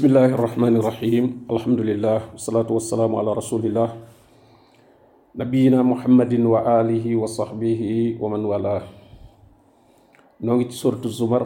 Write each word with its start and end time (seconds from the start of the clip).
bismillahi 0.00 0.32
irrahmani 0.32 0.80
irrahim 0.80 1.44
alhamdulillah. 1.44 2.32
Wasalaatu 2.32 2.72
wasalaamu 2.80 3.20
ala 3.20 3.36
rasulillah. 3.36 4.00
Nabiyina 5.36 5.84
muhammadin 5.84 6.40
wa 6.40 6.64
alihi 6.80 7.12
wa 7.20 7.28
sahbihi 7.28 8.16
wa 8.16 8.32
man 8.32 8.40
wala 8.48 8.80
noo 10.40 10.56
ngi 10.56 10.72
ci 10.72 10.80
suratu 10.80 11.04
zumar 11.12 11.44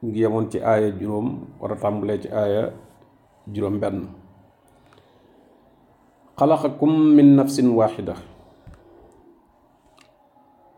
ngi 0.00 0.16
yemoon 0.16 0.48
ci 0.48 0.64
aaya 0.64 0.88
juróom 0.96 1.44
war 1.60 1.72
a 1.72 1.76
tàmbalee 1.76 2.16
ci 2.24 2.32
aaya 2.32 2.72
juróom 3.52 3.76
benn. 3.76 4.08
Xalaqakum 6.40 6.88
min 6.88 7.36
nafsin 7.36 7.68
waxida 7.76 8.16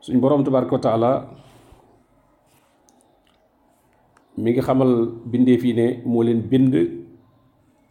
suñ 0.02 0.18
boroom 0.18 0.42
tabaraka 0.42 0.74
wa 0.74 0.82
taala 0.82 1.12
mi 4.38 4.52
ngi 4.54 4.62
xamal 4.62 4.90
bindeef 5.30 5.62
yi 5.66 5.72
ne 5.74 5.86
moo 6.06 6.22
leen 6.22 6.40
bind 6.50 6.74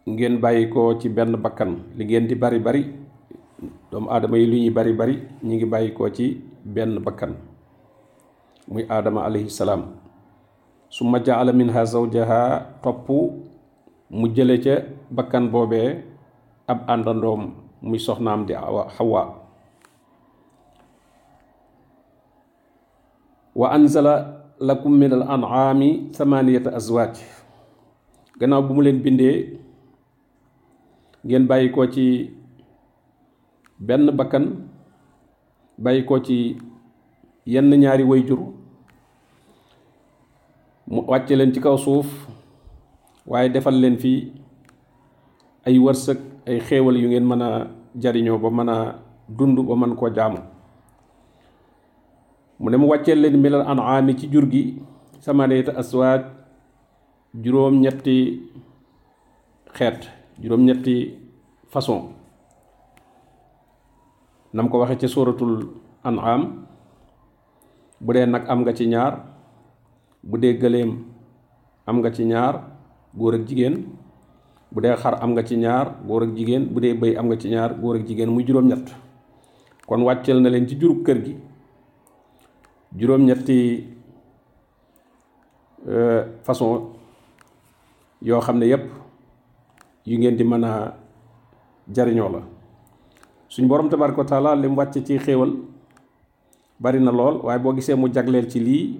ngeen 0.07 0.39
bàyyi 0.39 0.69
ko 0.71 0.95
ci 0.99 1.09
benn 1.09 1.35
bakkan. 1.43 1.71
li 1.97 2.03
ngeen 2.05 2.27
di 2.27 2.35
bari 2.35 2.59
bari 2.59 2.83
doomu 3.91 4.07
aadama 4.09 4.37
yi 4.39 4.45
lu 4.47 4.55
ñuy 4.63 4.71
bari 4.77 4.93
bari 4.93 5.15
ñi 5.43 5.55
ngi 5.55 5.65
bàyyi 5.67 5.91
ko 5.97 6.07
ci 6.09 6.25
benn 6.63 6.99
bakkan. 7.03 7.35
muy 8.71 8.83
aadama 8.89 9.25
alayhi 9.27 9.49
salaam. 9.49 9.81
summa 10.89 11.19
jaala 11.19 11.51
minha 11.51 11.83
zawjaha 11.85 12.41
topp 12.83 13.07
mu 14.09 14.25
jële 14.35 14.55
ca 14.63 14.75
bakkan 15.11 15.51
boobee 15.51 16.03
ab 16.71 16.79
àndandoom 16.87 17.41
muy 17.81 17.99
soxnaam 17.99 18.45
di 18.47 18.53
Hawa. 18.55 19.23
wa 23.59 23.67
anzala 23.75 24.38
lakum 24.59 24.91
min 24.91 25.11
al 25.15 25.23
an'ami 25.23 26.11
thamaniyata 26.11 26.75
azwaaj 26.75 27.15
gannaaw 28.39 28.61
bu 28.67 28.73
mu 28.75 28.81
leen 28.83 28.99
bindee 28.99 29.55
ngeen 31.25 31.47
bàyyi 31.47 31.71
ko 31.71 31.87
ci 31.87 32.05
benn 33.79 34.11
bakkan 34.17 34.45
bàyyi 35.79 36.03
ko 36.05 36.19
ci 36.19 36.57
yenn 37.47 37.71
ñaari 37.81 38.03
wayjur 38.03 38.39
mu 40.91 41.01
wàcce 41.07 41.35
leen 41.35 41.53
ci 41.53 41.59
kaw 41.61 41.77
suuf 41.77 42.07
waaye 43.27 43.49
defal 43.49 43.75
leen 43.79 43.97
fi 43.97 44.31
ay 45.67 45.79
wërsëg 45.79 46.19
ay 46.47 46.59
xéewal 46.59 46.97
yu 47.01 47.07
ngeen 47.07 47.25
mën 47.27 47.41
a 47.41 47.49
jariñoo 48.01 48.37
ba 48.43 48.49
mën 48.51 48.69
a 48.69 48.77
dund 49.37 49.57
ba 49.67 49.75
mën 49.75 49.95
koo 49.95 50.09
jaamu. 50.15 50.58
Mu 52.59 52.67
ne 52.69 52.77
mu 52.77 52.87
wàcceel 52.91 53.19
leen 53.23 53.39
milal 53.39 53.63
an'aami 53.63 54.13
ci 54.19 54.27
jur 54.31 54.45
gi. 54.51 54.63
Samaniyata 55.19 55.71
aswaaj 55.79 56.21
juróom-ñetti 57.43 58.17
xeet 59.75 59.99
juróom-ñetti 60.41 60.95
façon. 61.71 62.01
Nam 64.53 64.69
ko 64.69 64.79
waxee 64.79 64.99
ci 64.99 65.07
suratul 65.07 65.53
an'am 66.03 66.65
bu 68.01 68.13
dee 68.13 68.23
am 68.23 68.59
nga 68.61 68.73
ci 68.73 68.85
ñaar 68.87 69.13
bu 70.23 70.37
dee 70.37 70.55
am 71.87 71.97
nga 71.99 72.11
ci 72.11 72.23
ñaar 72.25 72.55
góor 73.13 73.33
ak 73.35 73.47
jigéen. 73.47 73.75
Bu 74.71 74.81
xar 74.81 75.15
am 75.23 75.31
nga 75.33 75.43
ci 75.43 75.55
ñaar 75.57 75.95
góor 76.07 76.23
ak 76.23 76.35
jigéen. 76.35 76.65
Bu 76.73 76.79
dee 76.79 77.15
am 77.17 77.25
nga 77.27 77.37
ci 77.37 77.49
ñaar 77.49 77.73
góor 77.81 77.95
ak 77.97 78.07
jigéen 78.07 78.29
muy 78.29 78.43
juróom-ñett. 78.45 78.87
Kon 79.87 80.01
wàcceel 80.03 80.41
na 80.41 80.49
leen 80.49 80.67
ci 80.67 80.75
kër 81.05 81.23
gi 81.25 81.35
juróom-ñetti 82.97 83.87
façon 86.43 86.89
yoo 88.21 88.41
xam 88.41 88.57
ne 88.59 88.65
yépp 88.67 88.85
yu 90.05 90.17
ngeen 90.17 90.35
di 90.37 90.43
mën 90.43 90.63
a 90.63 90.93
jariñoo 91.95 92.29
la. 92.29 92.41
Suñ 93.49 93.67
borom 93.67 93.89
tabaraka 93.89 94.23
taala 94.25 94.55
lim 94.55 94.75
wàcc 94.77 95.03
ci 95.05 95.17
xéewal 95.17 95.51
bari 96.79 96.99
na 96.99 97.11
lool 97.11 97.41
waaye 97.43 97.59
boo 97.59 97.73
gisee 97.75 97.95
mu 97.95 98.07
jagleel 98.13 98.47
ci 98.51 98.59
lii 98.59 98.99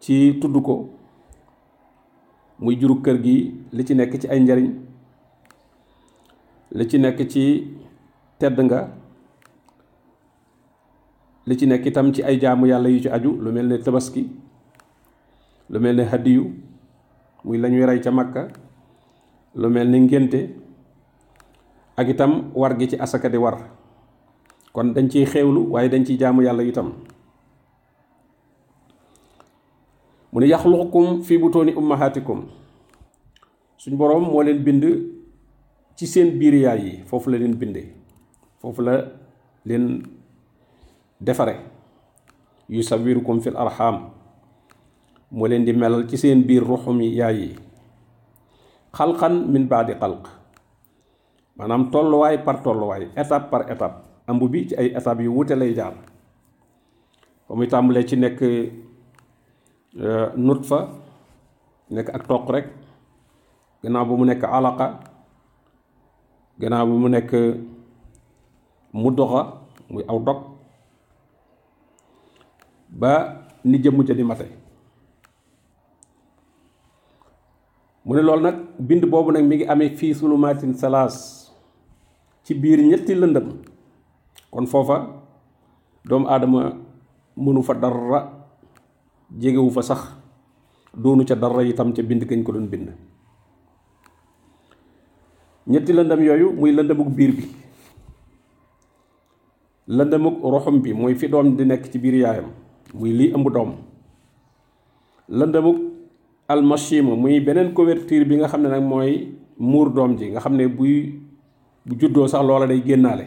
ci 0.00 0.38
tudd 0.40 0.56
ko 0.62 0.88
muy 2.58 2.76
juru 2.80 3.00
kër 3.04 3.16
gi 3.24 3.36
li 3.72 3.82
ci 3.86 3.94
nekk 3.94 4.12
ci 4.20 4.26
ay 4.28 4.40
njariñ 4.40 4.68
li 6.76 6.84
ci 6.90 6.98
nekk 6.98 7.18
ci 7.32 7.44
tedd 8.38 8.56
nga 8.66 8.80
li 11.46 11.56
ci 11.56 11.66
nekk 11.66 11.86
itam 11.86 12.12
ci 12.12 12.22
ay 12.22 12.38
jaamu 12.40 12.66
yàlla 12.66 12.88
yu 12.88 13.00
ci 13.00 13.08
aju 13.08 13.36
lu 13.40 13.52
mel 13.52 13.66
ne 13.66 13.78
tabaski 13.78 14.28
lu 15.70 15.78
mel 15.80 15.96
ne 15.96 16.04
hadiyu 16.04 16.44
muy 17.44 17.58
lañuy 17.58 17.84
rey 17.86 18.00
ca 18.00 18.10
makka 18.10 18.48
lu 19.54 19.68
mel 19.68 19.88
ne 19.90 19.98
ngénte 20.00 20.40
ak 21.96 22.08
itam 22.08 22.50
war 22.54 22.76
gi 22.78 22.88
ci 22.88 22.96
asaka 22.96 23.28
di 23.28 23.36
war. 23.36 23.60
Kon 24.72 24.94
dañ 24.94 25.08
ciy 25.10 25.26
xéewlu 25.26 25.68
waaye 25.72 25.88
dañ 25.90 26.04
ciy 26.06 26.16
jaamu 26.16 26.42
yàlla 26.42 26.62
itam. 26.62 26.92
Mu 30.32 30.40
ne 30.40 30.46
yaxluqukum 30.46 31.22
fi 31.22 31.38
butooni 31.38 31.74
ummahatikum 31.74 32.46
suñ 33.76 33.96
boroom 33.96 34.24
moo 34.30 34.42
leen 34.42 34.62
bind 34.62 34.84
ci 35.96 36.06
seen 36.06 36.38
biir 36.38 36.54
yaay 36.54 36.80
yi 36.84 36.92
foofu 37.08 37.30
la 37.30 37.38
leen 37.38 37.54
binde 37.56 37.82
foofu 38.60 38.82
la 38.82 38.94
leen 39.64 40.02
defare 41.20 41.60
yusawirukum 42.68 43.40
fil 43.44 43.56
arham 43.56 44.10
moo 45.30 45.46
di 45.46 45.72
melal 45.72 46.08
ci 46.08 46.16
seen 46.16 46.42
biir 46.42 46.64
ruxum 46.64 47.00
yaay 47.00 47.36
yi. 47.36 47.50
Xalqan 48.90 49.46
min 49.52 49.68
baadi 49.70 49.94
xalq 49.94 50.26
maanaam 51.56 51.90
tolluwaay 51.92 52.42
par 52.42 52.62
tolluwaay 52.64 53.12
étape 53.14 53.50
par 53.50 53.62
étape 53.70 54.02
ëmb 54.26 54.42
bi 54.50 54.66
ci 54.68 54.74
ay 54.74 54.86
étapes 54.96 55.22
yu 55.22 55.28
wute 55.30 55.54
lay 55.54 55.74
jaar. 55.74 55.94
Ba 57.48 57.54
muy 57.54 57.66
tàmbalee 57.68 58.06
ci 58.06 58.16
nekk 58.16 58.40
nutfa 60.36 60.88
nekk 61.90 62.08
ak 62.14 62.22
toq 62.26 62.46
rek 62.50 62.66
gannaaw 63.82 64.06
bu 64.06 64.14
mu 64.16 64.24
alaqa 64.30 64.86
gannaaw 66.58 66.86
bu 66.86 66.94
mu 66.98 67.08
nekk 67.08 67.32
muy 69.90 70.04
aw 70.08 70.18
ba 72.90 73.46
ni 73.64 73.78
jëmm 73.78 74.02
ja 74.06 74.14
di 74.14 74.22
mate. 74.26 74.46
Mu 78.04 78.14
ne 78.14 78.22
loolu 78.22 78.42
nag 78.42 78.56
bind 78.78 79.04
boobu 79.06 79.30
nag 79.32 79.44
mi 79.44 79.56
ngi 79.56 79.66
amee 79.66 79.94
fii 79.96 80.14
sulumaatin 80.14 80.74
salaas 80.74 81.50
ci 82.44 82.54
biir 82.54 82.78
ñetti 82.82 83.14
lëndëm. 83.14 83.46
Kon 84.50 84.66
foofa 84.66 84.96
doomu 86.04 86.26
aadama 86.26 86.76
mënu 87.36 87.62
fa 87.62 87.74
dara 87.74 88.20
jegewu 89.38 89.70
fa 89.70 89.82
sax 89.82 90.00
doonu 90.94 91.24
ca 91.24 91.34
dara 91.34 91.62
itam 91.62 91.92
ca 91.94 92.02
bind 92.02 92.24
kañ 92.26 92.42
ko 92.42 92.52
doon 92.52 92.66
bind. 92.68 92.88
Ñetti 95.66 95.92
lëndëm 95.92 96.20
yooyu 96.24 96.52
muy 96.52 96.72
lëndëmuk 96.72 97.08
biir 97.14 97.32
bi 97.36 97.44
lëndëmuk 99.86 100.42
roxum 100.42 100.80
bi 100.82 100.92
mooy 100.94 101.14
fi 101.14 101.28
doom 101.28 101.56
di 101.56 101.64
nekk 101.64 101.90
ci 101.92 101.98
biir 101.98 102.14
yaayam 102.14 102.50
muy 102.94 103.12
lii 103.12 103.32
ëmb 103.34 103.48
doom. 103.52 103.72
Lëndëmuk 105.28 105.76
almachima 106.48 107.14
muy 107.16 107.40
beneen 107.40 107.72
couverture 107.72 108.24
bi 108.24 108.36
nga 108.36 108.48
xam 108.48 108.62
ne 108.62 108.68
nag 108.68 108.82
mooy 108.82 109.28
muur 109.58 109.90
doom 109.92 110.16
ji 110.18 110.30
nga 110.30 110.40
xam 110.40 110.56
ne 110.56 110.66
buy 110.68 111.14
bu 111.86 111.94
juddoo 111.98 112.26
sax 112.26 112.42
loola 112.44 112.66
day 112.66 112.82
génnaale. 112.84 113.26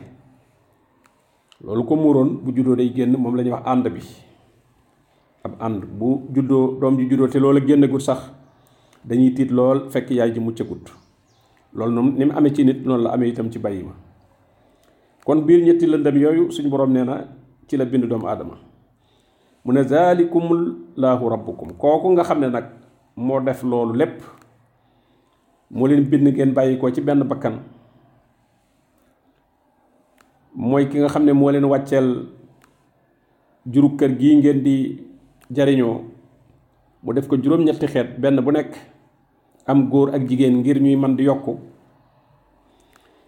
Loolu 1.63 1.84
ko 1.85 1.96
muuroon 1.96 2.29
bu 2.44 2.51
juddoo 2.56 2.75
day 2.75 2.91
génn 2.96 3.16
moom 3.18 3.35
la 3.35 3.44
ñuy 3.44 3.51
wax 3.51 3.63
ànd 3.68 3.88
bi. 3.94 4.01
Ab 5.44 5.53
ànd 5.59 5.85
bu 5.85 6.22
juddoo 6.34 6.78
doom 6.80 6.97
ji 7.00 7.07
juddoo 7.09 7.28
te 7.28 7.40
loola 7.40 7.59
génnagut 7.66 8.01
sax 8.01 8.31
dañuy 9.06 9.34
tiit 9.34 9.51
lool 9.51 9.89
fekk 9.89 10.10
yaay 10.12 10.31
ji 10.33 10.39
muccagut. 10.39 10.92
Loolu 11.74 11.94
noonu 11.94 12.12
ni 12.18 12.25
mu 12.25 12.31
amee 12.36 12.54
ci 12.54 12.63
nit 12.65 12.86
noonu 12.86 13.04
la 13.04 13.12
amee 13.12 13.30
itam 13.30 13.50
ci 13.51 13.60
bàyyi 13.60 13.83
ma. 13.83 13.94
Kon 15.25 15.42
biir 15.45 15.63
ñetti 15.63 15.86
lëndëm 15.88 16.18
yooyu 16.18 16.51
suñu 16.51 16.69
boroom 16.69 16.92
nee 16.92 17.04
na 17.04 17.27
ci 17.68 17.77
la 17.77 17.86
bind 17.86 18.06
doomu 18.06 18.27
aadama 18.27 18.56
mu 19.63 19.71
ne 19.74 19.83
zalikumullahu 19.83 21.24
rabbukum. 21.30 21.71
Kooku 21.80 22.12
nga 22.13 22.24
xam 22.24 22.39
ne 22.39 22.48
nag 22.51 22.65
moo 23.15 23.39
def 23.39 23.63
loolu 23.63 23.94
lépp 23.95 24.19
moo 25.71 25.88
leen 25.88 26.04
bind 26.04 26.27
ngeen 26.27 26.54
bàyyi 26.54 26.77
ko 26.77 26.92
ci 26.92 27.01
benn 27.01 27.24
bakkan. 27.24 27.60
Mooy 30.56 30.88
ki 30.89 31.00
nga 31.00 31.07
xam 31.10 31.24
ne 31.25 31.33
moo 31.33 31.51
leen 31.51 31.65
juru 33.65 33.95
kër 33.95 34.12
gii 34.19 34.36
ngeen 34.36 34.63
di 34.63 35.00
jariñoo. 35.51 36.04
Mu 37.04 37.13
def 37.13 37.27
ko 37.27 37.36
juróom-ñetti 37.38 37.88
xeet 37.88 38.19
benn 38.19 38.42
bu 38.42 38.51
nekk 38.51 38.75
am 39.68 39.89
góor 39.89 40.13
ak 40.13 40.27
jigéen 40.27 40.60
ngir 40.60 40.80
ñuy 40.81 40.95
man 40.95 41.15
di 41.15 41.24
yokku. 41.24 41.60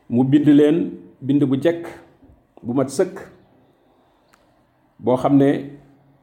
Mu 0.09 0.23
bind 0.23 0.47
leen 0.47 0.91
bind 1.21 1.43
bu 1.43 1.55
jekk 1.61 1.87
bu 2.63 2.73
mat 2.73 2.89
sëkk 2.89 3.19
boo 4.99 5.15
xam 5.17 5.37
ne 5.37 5.74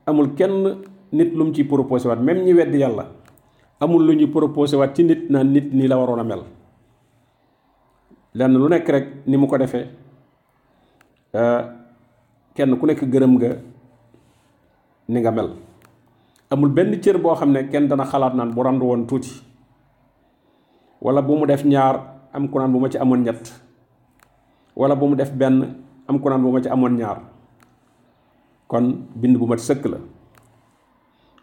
amul 0.06 0.34
kenn 0.34 0.82
nit 1.12 1.30
lu 1.34 1.44
mu 1.44 1.52
ci 1.54 1.64
proposé 1.64 2.08
waat 2.08 2.20
même 2.20 2.42
ñi 2.44 2.52
weddi 2.54 2.78
yàlla 2.78 3.06
amul 3.80 4.02
lu 4.06 4.12
ñu 4.16 4.26
proposé 4.30 4.76
waat 4.76 4.94
ci 4.94 5.04
nit 5.04 5.30
naan 5.30 5.52
nit 5.52 5.72
nii 5.72 5.88
la 5.88 5.98
waroon 5.98 6.20
a 6.20 6.24
mel. 6.24 6.42
Lenn 8.34 8.52
lu 8.56 8.68
nekk 8.68 8.88
rek 8.88 9.06
ni 9.26 9.36
mu 9.36 9.46
ko 9.46 9.56
defee 9.58 9.86
kenn 12.54 12.76
ku 12.78 12.86
nekk 12.86 13.02
nga 13.04 13.56
ni 15.08 15.20
nga 15.20 15.30
mel. 15.30 15.50
Amul 16.50 16.68
benn 16.68 17.00
cër 17.00 17.18
boo 17.18 17.34
xam 17.34 17.52
kenn 17.70 17.88
dana 17.88 18.04
xalaat 18.04 18.34
naan 18.34 18.52
bu 18.54 18.62
randu 18.62 18.84
woon 18.86 19.06
tuuti 19.06 19.42
wala 21.02 21.18
bu 21.22 21.34
mu 21.36 21.46
def 21.46 21.64
ñaar 21.64 21.96
am 22.32 22.46
ku 22.48 22.58
naan 22.58 22.70
bu 22.72 22.78
ma 22.78 22.88
ci 22.88 22.98
amoon 22.98 23.22
ñett 23.26 23.50
wala 24.76 24.94
bu 24.94 25.06
mu 25.10 25.14
def 25.16 25.32
benn 25.34 25.82
am 26.08 26.18
ku 26.22 26.28
naan 26.30 26.42
bu 26.42 26.52
ma 26.54 26.62
ci 26.62 26.68
amoon 26.68 26.94
ñaar 26.96 27.18
kon 28.72 29.04
bind 29.12 29.36
bu 29.36 29.44
mat 29.44 29.60
sëkk 29.60 29.84
la 29.92 29.98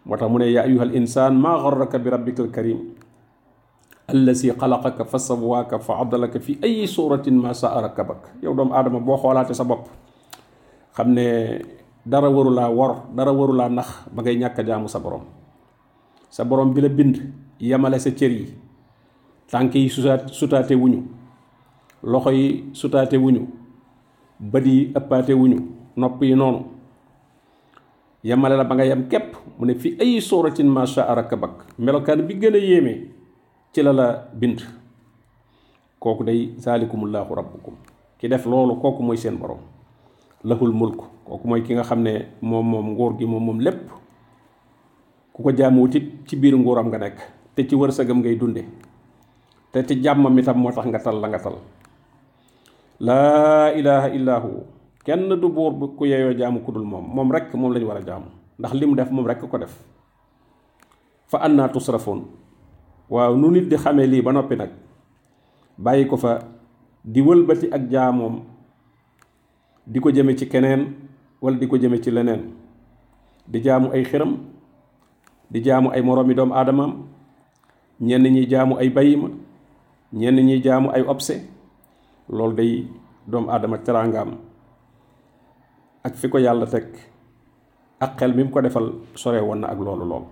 moo 0.04 0.16
tax 0.18 0.26
mu 0.30 0.38
ne 0.42 0.50
yaa 0.50 0.66
ayuha 0.66 0.82
al 0.82 0.94
insaan 0.98 1.38
maa 1.38 1.62
garraka 1.62 1.98
bi 2.02 2.10
rabbika 2.10 2.42
al 2.42 2.50
karim 2.50 2.78
allasi 4.10 4.50
xalaqaka 4.50 5.04
fa 5.06 5.18
sawaaka 5.22 5.78
fa 5.78 6.02
adalaka 6.02 6.42
fi 6.42 6.58
ay 6.58 6.82
suratin 6.90 7.38
ma 7.38 7.54
saa 7.54 7.78
rakabak 7.86 8.34
yow 8.42 8.50
doomu 8.54 8.74
aadama 8.74 8.98
boo 8.98 9.14
xoolaate 9.16 9.54
sa 9.54 9.62
bopp 9.62 9.86
xam 10.96 11.14
ne 11.14 11.26
dara 12.02 12.26
warulaa 12.26 12.66
wor 12.74 13.06
dara 13.14 13.30
warulaa 13.32 13.70
nax 13.70 14.10
ba 14.10 14.22
ngay 14.26 14.36
ñàkk 14.42 14.58
jaamu 14.66 14.88
sa 14.90 14.98
borom 14.98 15.22
sa 16.30 16.42
borom 16.44 16.74
bi 16.74 16.80
la 16.82 16.88
bind 16.90 17.16
yemale 17.60 17.98
sa 18.02 18.10
cër 18.10 18.30
yi 18.32 18.46
tànk 19.50 19.74
yi 19.74 19.86
susaat 19.88 20.26
sutaate 20.34 20.74
wuñu 20.74 21.06
loxo 22.02 22.30
yi 22.34 22.74
sutaate 22.74 23.14
wuñu 23.16 23.46
bët 24.40 24.66
yi 24.66 24.90
ëppaate 24.98 25.30
wuñu 25.34 25.58
nopp 25.96 26.22
yi 26.22 26.34
noonu 26.34 26.79
yemale 28.24 28.56
la 28.56 28.64
ba 28.64 28.74
nga 28.74 28.84
yem 28.84 29.08
képp 29.08 29.36
mu 29.58 29.64
ne 29.66 29.74
fi 29.74 29.96
ay 30.00 30.20
suratin 30.20 30.66
ma 30.68 30.86
saa 30.86 31.14
rakabak. 31.14 31.78
Melokaan 31.78 32.22
bi 32.26 32.34
gën 32.34 32.54
a 32.54 32.58
yéeme 32.58 33.08
ci 33.72 33.82
la 33.82 33.92
la 33.92 34.28
bind 34.34 34.60
kooku 35.98 36.24
day 36.24 36.54
zalikumullahu 36.58 37.34
rabbukum. 37.34 37.74
Ki 38.18 38.28
def 38.28 38.44
loolu 38.46 38.76
kooku 38.80 39.02
mooy 39.02 39.16
seen 39.16 39.36
borom 39.38 39.58
lahul 40.44 40.72
mulk 40.72 41.00
kooku 41.24 41.48
mooy 41.48 41.62
ki 41.62 41.74
nga 41.74 41.82
xam 41.82 42.02
ne 42.02 42.26
moom 42.42 42.66
moom 42.66 43.16
gi 43.18 43.26
moom 43.26 43.44
moom 43.44 43.60
lépp 43.60 43.90
ku 45.32 45.42
ko 45.42 45.50
ci 45.52 45.62
nga 46.36 46.98
te 47.54 47.66
ci 47.66 47.76
ngay 47.76 48.36
dunde. 48.36 48.64
Te 49.72 49.82
ci 49.86 50.00
jàmmam 50.02 50.38
itam 50.38 50.58
moo 50.58 50.70
nga 50.70 50.98
tal 50.98 51.20
la 51.20 51.28
nga 51.28 51.38
tal. 51.38 51.56
Ilaha 53.00 54.08
illa 54.12 54.40
hu 54.40 54.50
kenn 55.04 55.28
du 55.40 55.48
buur 55.48 55.72
bu 55.72 55.96
ku 55.96 56.04
yeyoo 56.06 56.32
jaamu 56.36 56.60
ku 56.64 56.72
dul 56.72 56.84
moom 56.84 57.04
moom 57.14 57.30
rek 57.32 57.54
moom 57.54 57.72
lañu 57.72 57.86
war 57.86 57.96
a 57.98 58.20
ndax 58.58 58.72
li 58.74 58.86
mu 58.86 58.94
def 58.96 59.10
moom 59.10 59.26
rek 59.26 59.40
ko 59.40 59.58
def. 59.58 59.72
Fa 61.26 61.38
annaa 61.38 61.68
tusrafoon 61.68 62.20
waaw 63.08 63.34
nu 63.36 63.50
nit 63.50 63.68
di 63.68 63.76
xamee 63.76 64.06
lii 64.06 64.22
ba 64.22 64.32
noppi 64.32 64.56
nag 64.56 64.70
bàyyi 65.78 66.06
ko 66.06 66.16
fa 66.16 66.38
di 67.04 67.20
wëlbati 67.20 67.66
ak 67.72 67.88
jaamoom 67.90 68.40
di 69.86 69.98
ko 70.00 70.10
jëme 70.10 70.36
ci 70.36 70.46
keneen 70.48 70.92
wala 71.40 71.56
di 71.58 71.66
ko 71.66 71.76
jëme 71.76 72.00
ci 72.02 72.10
leneen. 72.10 72.52
Di 73.48 73.60
jaamu 73.62 73.90
ay 73.92 74.04
xiram 74.04 74.36
di 75.50 75.58
jaamu 75.64 75.90
ay 75.90 76.02
moroomi 76.02 76.34
doomu 76.34 76.54
aadamaam 76.54 76.92
ñenn 78.00 78.22
ñi 78.34 78.46
jaamu 78.46 78.76
ay 78.78 78.88
bayima 78.90 79.28
ñenn 80.12 80.38
ñi 80.46 80.62
jaamu 80.62 80.90
ay 80.94 81.02
obse 81.02 81.34
loolu 82.28 82.54
day 82.54 82.86
doomu 83.26 83.50
aadama 83.50 83.78
teraangaam 83.78 84.30
ak 86.04 86.14
fi 86.16 86.28
ko 86.28 86.38
yàlla 86.38 86.66
teg 86.66 86.86
ak 88.00 88.16
xel 88.16 88.32
mi 88.32 88.44
mu 88.44 88.50
ko 88.50 88.60
defal 88.64 88.86
sore 89.14 89.40
woon 89.44 89.60
na 89.60 89.68
ak 89.68 89.78
loolu 89.78 90.04
lool. 90.08 90.24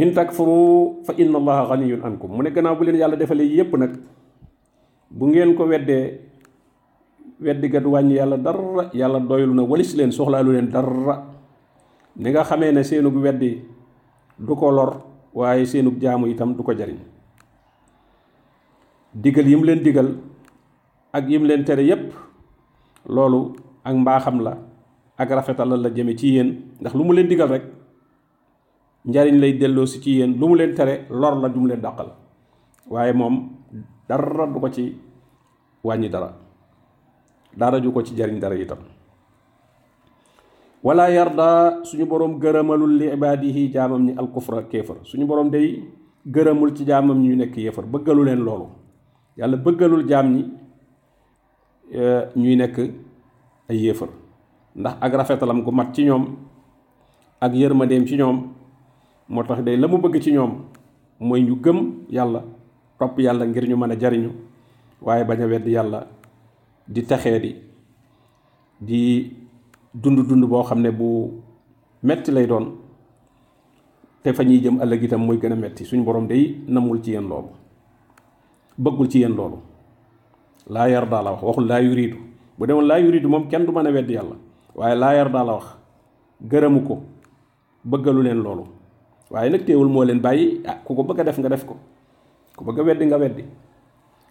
In 0.00 0.16
takfuru 0.16 1.04
fa 1.04 1.12
inna 1.20 1.36
allaha 1.36 1.76
ganiyun 1.76 2.00
ankum. 2.00 2.32
Mu 2.32 2.40
ne 2.42 2.48
gannaaw 2.50 2.76
bu 2.80 2.84
leen 2.88 2.96
yàlla 2.96 3.16
defalee 3.16 3.44
yépp 3.44 3.76
nag 3.76 3.92
bu 5.12 5.24
ngeen 5.28 5.52
ko 5.54 5.68
weddee 5.68 6.18
weddi 7.40 7.68
ga 7.68 7.80
du 7.80 7.90
wàññi 7.92 8.16
yàlla 8.16 8.36
dara 8.40 8.88
yàlla 8.94 9.20
doylu 9.20 9.52
na 9.54 9.62
walis 9.62 9.92
leen 9.94 10.10
soxlaalu 10.12 10.52
leen 10.52 10.70
dara. 10.72 11.28
Ni 12.16 12.30
nga 12.30 12.44
xamee 12.44 12.72
ne 12.72 12.82
seenug 12.82 13.16
weddi 13.20 13.60
du 14.38 14.56
ko 14.56 14.70
lor 14.70 14.96
waaye 15.34 15.66
seenug 15.66 16.00
jaamu 16.00 16.26
itam 16.26 16.56
du 16.56 16.62
ko 16.62 16.72
jariñ. 16.72 16.96
Digal 19.14 19.46
yim 19.48 19.60
digal 19.84 20.16
ak 21.12 21.28
yim 21.28 21.44
leen 21.44 21.64
tere 21.64 21.84
yépp 21.84 22.12
loolu 23.06 23.52
ak 23.84 23.94
mbaaxam 23.94 24.40
la 24.40 24.56
ak 25.18 25.28
rafetal 25.30 25.68
la 25.76 25.90
jëme 25.90 26.16
ci 26.16 26.34
yéen. 26.34 26.50
Ndax 26.80 26.94
lu 26.94 27.04
mu 27.04 27.12
leen 27.14 27.28
digal 27.28 27.48
rek 27.48 27.64
njariñ 29.04 29.38
lay 29.38 29.52
delloo 29.58 29.86
si 29.86 30.00
ci 30.00 30.10
yéen. 30.18 30.38
Lu 30.38 30.48
mu 30.48 30.54
leen 30.56 30.74
tere 30.74 31.06
lor 31.10 31.36
la 31.40 31.48
du 31.48 31.60
mu 31.60 31.66
leen 31.68 31.80
dàqal. 31.80 32.08
Waaye 32.88 33.12
moom 33.12 33.50
dara 34.08 34.46
du 34.46 34.58
ko 34.60 34.68
ci 34.70 34.96
wàññi 35.84 36.08
dara. 36.08 36.32
Dara 37.56 37.80
ju 37.80 37.92
ko 37.92 38.02
ci 38.02 38.14
jariñ 38.16 38.38
dara 38.40 38.54
itam. 38.56 38.78
Wala 40.82 41.10
yarda 41.10 41.84
suñu 41.84 42.06
boroom 42.06 42.38
gërëmalul 42.40 42.96
li 42.98 43.06
ibaadihi 43.12 43.70
jaamam 43.72 44.02
ñi 44.06 44.14
alkufra 44.18 44.62
kéefar 44.64 44.96
suñu 45.04 45.26
boroom 45.26 45.50
day 45.50 45.82
gërëmul 46.26 46.74
ci 46.74 46.84
jaamam 46.86 47.18
ñu 47.22 47.36
nekk 47.36 47.56
yéefar 47.56 47.84
bëggalu 47.86 48.24
leen 48.24 48.40
loolu. 48.42 48.66
Yàlla 49.36 49.56
bëggalul 49.56 50.08
jaam 50.08 50.32
ñi 50.34 50.42
ñuy 52.36 52.56
nekk 52.56 52.78
ay 53.68 53.76
yéefar. 53.76 54.08
Ndax 54.76 54.94
ak 55.00 55.12
rafetalam 55.14 55.62
gu 55.62 55.70
mat 55.72 55.92
ci 55.94 56.04
ñoom 56.04 56.36
ak 57.40 57.52
yërmandeem 57.54 58.06
ci 58.06 58.16
ñoom 58.16 58.52
moo 59.28 59.42
tax 59.44 59.62
day 59.62 59.76
la 59.76 59.86
mu 59.88 59.98
bëgg 59.98 60.20
ci 60.22 60.32
ñoom 60.32 60.52
mooy 61.20 61.42
ñu 61.42 61.56
gëm 61.62 61.78
yàlla 62.10 62.42
topp 62.98 63.18
yàlla 63.18 63.44
ngir 63.46 63.68
ñu 63.68 63.76
mën 63.76 63.90
a 63.92 63.96
jariñu 64.00 64.30
waaye 65.02 65.24
bañ 65.24 65.42
a 65.42 65.46
wedd 65.46 65.66
yàlla 65.66 66.06
di 66.88 67.02
texee 67.04 67.38
di 67.40 67.54
di 68.80 69.32
dund 69.94 70.18
dund 70.28 70.44
boo 70.44 70.62
xam 70.62 70.80
ne 70.80 70.90
bu 70.90 71.30
metti 72.02 72.30
lay 72.32 72.46
doon. 72.46 72.82
Te 74.22 74.32
fa 74.32 74.44
ñuy 74.44 74.60
jëm 74.62 74.78
ëllëg 74.80 75.02
itam 75.02 75.26
gën 75.40 75.54
metti. 75.58 75.84
Suñu 75.84 76.04
borom 76.04 76.26
day 76.28 76.56
namul 76.68 77.02
ci 77.02 77.10
yéen 77.10 77.26
loolu 77.28 77.48
bëggul 78.78 79.08
ci 79.10 79.18
yéen 79.18 79.34
loolu 79.34 79.56
laa 80.68 80.88
yar 80.88 81.06
daa 81.08 81.22
la 81.22 81.30
wax 81.32 81.42
waxul 81.42 81.66
laa 81.66 81.80
yuriidu. 81.80 82.16
Bu 82.58 82.66
demoon 82.66 82.86
laa 82.86 82.98
yuriidu 82.98 83.28
moom 83.28 83.48
kenn 83.48 83.66
du 83.66 83.72
mën 83.72 83.86
a 83.86 83.90
wedd 83.92 84.10
yàlla. 84.10 84.36
Waaye 84.74 84.94
laa 84.96 85.14
yar 85.14 85.28
daa 85.30 85.44
la 85.44 85.52
wax 85.54 85.66
gërëmu 86.50 86.80
ko 86.86 87.02
bëggalu 87.84 88.22
leen 88.22 88.42
loolu. 88.42 88.66
Waaye 89.30 89.58
teewul 89.64 89.88
moo 89.88 90.04
leen 90.04 90.20
bàyyi 90.20 90.62
ah 90.66 90.76
ku 90.84 90.94
ko 90.94 91.06
a 91.18 91.24
def 91.24 91.38
nga 91.38 91.48
def 91.48 91.64
ko. 91.66 91.76
Ku 92.56 92.64
bëgg 92.64 92.78
a 92.80 92.82
weddi 92.82 93.04
nga 93.06 93.18
weddi. 93.18 93.44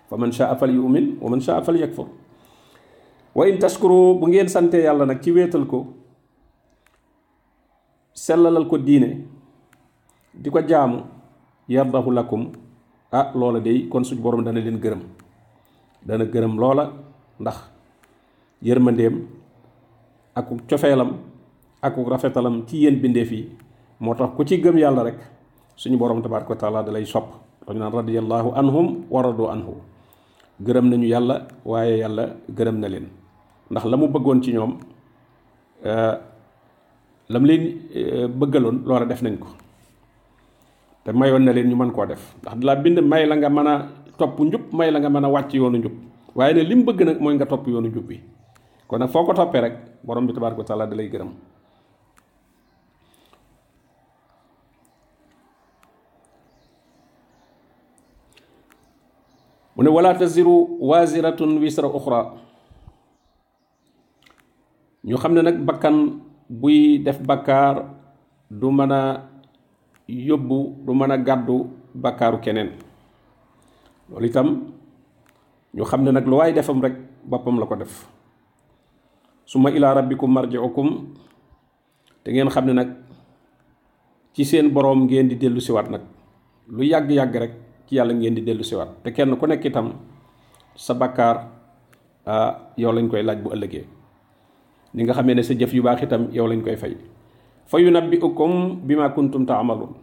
Fa 0.09 0.17
man 0.17 0.31
shaa 0.31 0.55
fal 0.55 0.69
yu'min 0.71 1.17
wa 1.21 1.29
man 1.29 1.41
shaa 1.41 1.61
fal 1.61 1.75
yakfur. 1.77 2.07
Wa 3.35 3.47
in 3.47 3.57
taskuru 3.59 4.19
bu 4.19 4.27
ngeen 4.27 4.47
sante 4.47 4.75
yàlla 4.77 5.05
nag 5.05 5.21
ci 5.21 5.31
wéetal 5.31 5.65
ko 5.65 5.85
sellalal 8.13 8.67
ko 8.67 8.77
diine 8.77 9.25
di 10.33 10.49
ko 10.49 10.59
jaamu 10.67 11.03
yardahu 11.67 12.11
lakum. 12.11 12.51
Ah 13.11 13.31
loola 13.35 13.59
day 13.59 13.87
kon 13.89 14.03
suñ 14.03 14.19
borom 14.23 14.43
dana 14.43 14.59
leen 14.59 14.79
gërëm 14.79 15.01
dana 16.05 16.25
gërëm 16.25 16.57
loola 16.59 16.91
ndax 17.39 17.57
yërmandeem 18.61 19.15
aku 20.35 20.57
cofeelam 20.69 21.11
aku 21.81 21.99
rafetalam 22.09 22.65
ci 22.67 22.77
yéen 22.83 22.99
bindeef 23.01 23.31
yi 23.31 23.49
moo 23.99 24.13
tax 24.15 24.33
ku 24.35 24.43
ci 24.43 24.57
gëm 24.61 24.77
yàlla 24.77 25.03
rek 25.03 25.19
suñu 25.75 25.97
borom 25.97 26.21
tabaaraka 26.21 26.49
wa 26.49 26.55
taala 26.57 27.05
sopp. 27.05 27.51
dañu 27.67 27.79
naan 27.79 27.93
radiyallahu 27.93 28.49
anhum 28.57 29.05
wa 29.09 29.21
radu 29.21 29.45
anhu. 29.49 29.73
Gërëm 30.61 30.89
nañu 30.89 31.07
yàlla 31.07 31.35
waaye 31.65 31.97
yàlla 32.01 32.23
gërëm 32.49 32.77
na 32.79 32.87
leen. 32.89 33.07
ndax 33.71 33.85
la 33.85 33.97
mu 33.97 34.07
bëggoon 34.07 34.41
ci 34.43 34.51
ñoom 34.53 34.73
la 37.29 37.37
mu 37.39 37.45
leen 37.45 37.63
bëggaloon 38.39 38.83
loola 38.85 39.05
def 39.05 39.21
nañ 39.21 39.37
ko. 39.39 39.47
te 41.03 41.11
mayoon 41.11 41.39
na 41.45 41.51
leen 41.53 41.69
ñu 41.69 41.75
mën 41.75 41.91
koo 41.91 42.05
def. 42.05 42.35
ndax 42.41 42.55
da 42.57 42.65
laa 42.65 42.75
bind 42.75 42.99
may 43.01 43.25
la 43.25 43.35
nga 43.35 43.49
mën 43.49 43.67
a 43.67 43.73
topp 44.21 44.37
njub 44.39 44.63
may 44.77 44.91
la 44.93 44.99
nga 45.01 45.09
mën 45.09 45.25
a 45.25 45.29
wàcc 45.33 45.53
yoonu 45.57 45.77
njub. 45.81 45.95
Waaye 46.35 46.53
ne 46.53 46.61
li 46.63 46.75
mu 46.75 46.83
bëgg 46.85 47.01
nag 47.05 47.17
mooy 47.21 47.33
nga 47.35 47.45
topp 47.49 47.67
yoonu 47.67 47.87
njub 47.89 48.05
bi. 48.07 48.17
Kon 48.87 48.99
nag 48.99 49.09
foo 49.09 49.25
ko 49.25 49.33
toppee 49.33 49.61
rek 49.61 49.75
borom 50.05 50.27
bi 50.27 50.33
tabaaraka 50.33 50.61
wa 50.61 50.67
taala 50.67 50.85
da 50.87 50.95
lay 50.95 51.09
gërëm. 51.09 51.31
Mu 59.75 59.83
ne 59.83 59.89
wala 59.89 60.13
taziru 60.13 60.77
waziratun 60.79 61.57
wisra 61.57 61.87
uxra 61.87 62.19
ñu 65.03 65.17
xam 65.17 65.33
ne 65.33 65.41
nag 65.41 65.57
bakkan 65.65 66.21
buy 66.49 66.99
def 67.01 67.17
bakkaar 67.25 67.75
du 68.51 68.69
mën 68.71 68.91
a 68.91 69.01
yóbbu 70.07 70.85
du 70.85 70.93
mën 70.93 71.11
a 71.11 71.17
gàddu 71.17 71.57
bakkaaru 71.95 72.37
loolu 74.11 74.27
itam 74.27 74.47
ñu 75.73 75.83
xam 75.87 76.03
ne 76.03 76.11
nag 76.11 76.27
lu 76.27 76.35
waay 76.37 76.51
defam 76.53 76.81
rek 76.83 76.95
boppam 77.23 77.55
la 77.59 77.65
ko 77.65 77.75
def. 77.75 78.07
Summa 79.47 79.71
ila 79.71 79.93
rabbikum 79.95 80.27
marji'ukum 80.31 80.87
te 82.23 82.31
ngeen 82.31 82.49
xam 82.51 82.65
ne 82.67 82.73
nag 82.73 82.89
ci 84.35 84.43
seen 84.43 84.69
boroom 84.69 85.07
ngeen 85.07 85.27
di 85.31 85.35
dellu 85.39 85.59
siwaat 85.63 85.87
nag. 85.89 86.01
Lu 86.67 86.83
yàgg-yàgg 86.83 87.35
rek 87.35 87.53
ci 87.87 87.95
yàlla 87.95 88.13
ngeen 88.13 88.35
di 88.35 88.41
dellu 88.43 88.63
siwaat. 88.63 89.03
Te 89.03 89.11
kenn 89.11 89.35
ku 89.39 89.45
nekk 89.47 89.63
itam 89.65 89.95
sa 90.75 90.93
bakkaar 90.93 91.47
yow 92.77 92.91
lañ 92.91 93.07
koy 93.07 93.23
laaj 93.23 93.39
bu 93.43 93.49
ëllëgee. 93.55 93.85
Ni 94.93 95.03
nga 95.03 95.13
xamee 95.15 95.35
ne 95.35 95.43
sa 95.43 95.53
jëf 95.55 95.71
yu 95.73 95.81
baax 95.83 96.03
itam 96.03 96.27
yow 96.31 96.47
lañ 96.47 96.59
koy 96.63 96.75
fay. 96.75 96.95
Fa 97.65 97.79
yunabbiukum 97.79 98.83
bima 98.83 99.07
kuntum 99.15 99.45
taamaluun 99.47 99.95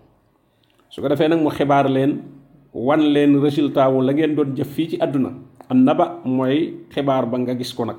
su 0.88 1.02
ko 1.04 1.08
defee 1.08 1.28
nag 1.28 1.40
mu 1.44 1.50
xibaar 1.52 1.84
leen 1.88 2.37
wan 2.72 3.00
leen 3.00 3.40
résultat 3.40 3.88
wu 3.90 4.00
la 4.02 4.12
ngeen 4.12 4.34
doon 4.34 4.54
jëf 4.56 4.68
fii 4.74 4.88
ci 4.90 4.96
àdduna. 5.00 5.30
an 5.68 5.78
naba 5.84 6.20
mooy 6.24 6.74
xibaar 6.90 7.26
ba 7.26 7.36
nga 7.38 7.54
gis 7.54 7.72
ko 7.74 7.84
nag. 7.84 7.96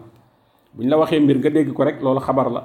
bu 0.73 0.83
ñu 0.83 0.89
la 0.89 0.97
waxee 0.97 1.19
mbir 1.19 1.37
nga 1.39 1.49
dégg 1.49 1.73
ko 1.73 1.83
rek 1.83 2.01
loolu 2.01 2.19
xabar 2.19 2.49
la. 2.51 2.61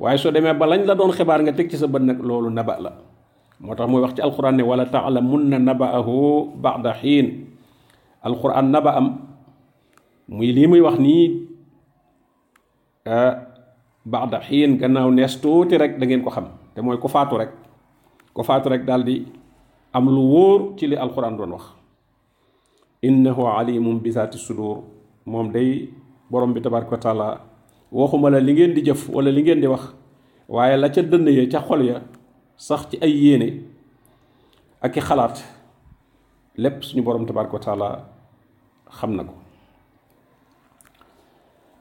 waaye 0.00 0.18
soo 0.18 0.30
demee 0.30 0.52
ba 0.54 0.66
lañ 0.66 0.84
la 0.86 0.94
doon 0.94 1.12
xibaar 1.12 1.40
nga 1.42 1.52
teg 1.52 1.70
ci 1.70 1.76
sa 1.76 1.86
bët 1.86 2.02
nag 2.02 2.18
loolu 2.20 2.50
naba 2.50 2.76
la. 2.80 2.92
moo 3.60 3.74
tax 3.74 3.88
muy 3.88 4.00
wax 4.04 4.14
ci 4.14 4.20
alquran 4.22 4.52
ne 4.56 4.62
wala 4.62 4.84
taalamunna 4.86 5.58
nabaahu 5.58 6.52
bada 6.60 6.92
xiin 7.00 7.48
alquran 8.22 8.68
naba 8.70 8.90
am 8.96 9.06
muy 10.28 10.52
lii 10.52 10.66
muy 10.68 10.80
wax 10.84 10.98
nii 11.00 11.24
bada 14.04 14.40
xiin 14.44 14.76
gannaaw 14.76 15.10
nees 15.10 15.40
tuuti 15.40 15.76
rek 15.78 15.96
da 15.98 16.04
ngeen 16.06 16.22
ko 16.22 16.30
xam. 16.30 16.46
te 16.74 16.80
mooy 16.84 16.98
ku 17.00 17.08
faatu 17.08 17.36
rek. 17.40 17.50
ku 18.36 18.42
faatu 18.44 18.68
rek 18.68 18.84
daal 18.84 19.00
di 19.04 19.24
am 19.96 20.04
lu 20.14 20.22
wóor 20.32 20.60
ci 20.76 20.84
li 20.90 20.96
alquran 20.96 21.36
doon 21.38 21.52
wax 21.56 21.64
innahu 23.08 23.42
alimum 23.58 23.96
bi 24.04 24.10
zaati 24.16 24.38
sudur 24.38 24.76
moom 25.24 25.48
day 25.52 25.88
borom 26.30 26.52
bi 26.54 26.60
tabaraka 26.60 26.90
wa 26.92 26.98
taala 27.04 27.28
waxuma 27.92 28.28
la 28.30 28.38
li 28.40 28.52
ngeen 28.52 28.74
di 28.74 28.82
jëf 28.86 29.08
wala 29.08 29.30
li 29.30 29.42
ngeen 29.42 29.60
di 29.60 29.66
wax 29.66 29.82
waaye 30.48 30.76
la 30.76 30.88
ca 30.94 31.00
dënn 31.02 31.26
ya 31.38 31.44
ca 31.52 31.60
xol 31.68 31.82
ya 31.90 31.96
sax 32.56 32.80
ci 32.90 32.96
ay 33.00 33.12
yéene 33.22 33.48
ak 34.84 34.96
i 34.96 35.00
xalaat 35.00 35.36
lépp 36.56 36.82
suñu 36.84 37.02
borom 37.02 37.24
tabaraka 37.26 37.52
wa 37.54 37.60
taala 37.66 37.88
xam 38.98 39.16
na 39.16 39.24
ko 39.24 39.34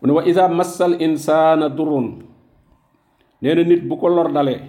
mu 0.02 0.08
ne 0.08 0.14
wa 0.14 0.24
ida 0.26 0.48
massal 0.48 0.94
insaana 1.02 1.70
durun 1.70 2.08
nee 3.42 3.56
na 3.56 3.64
nit 3.64 3.82
bu 3.88 3.98
ko 3.98 4.08
lor 4.10 4.32
dalee 4.32 4.62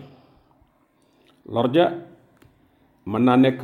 lor 1.54 1.68
ja 1.74 2.05
mën 3.06 3.22
naa 3.22 3.36
nekk 3.38 3.62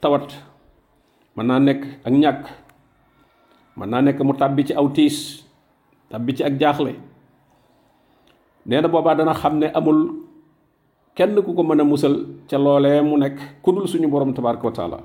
tawat 0.00 0.32
mën 1.36 1.44
naa 1.46 1.60
nekk 1.60 1.82
ak 2.08 2.12
ñàkk 2.22 2.42
mën 3.76 3.88
naa 3.90 4.00
nekk 4.00 4.18
mu 4.24 4.32
tàbbi 4.32 4.64
ci 4.66 4.72
aw 4.74 4.88
tiis 4.88 5.44
tàbbi 6.10 6.32
ci 6.36 6.42
ak 6.44 6.56
jaaxle. 6.60 6.92
Nee 8.66 8.80
na 8.80 8.88
dana 9.14 9.34
xam 9.34 9.60
amul 9.74 9.98
kenn 11.14 11.36
ku 11.44 11.52
ko 11.54 11.62
mën 11.62 11.80
a 11.80 11.84
musal 11.84 12.14
ca 12.48 12.56
loolee 12.58 13.00
mu 13.04 13.16
nekk 13.20 13.38
ku 13.62 13.72
dul 13.72 13.84
suñu 13.88 14.08
borom 14.08 14.32
tabaraka 14.32 14.64
wa 14.64 14.72
taala. 14.72 14.98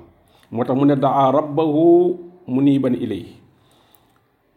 Moo 0.50 0.64
tax 0.64 0.76
mu 0.76 0.84
ne 0.86 0.94
daa 0.96 1.28
rabbahu 1.32 2.16
muniiban 2.48 2.94
ilayhi. 2.96 3.36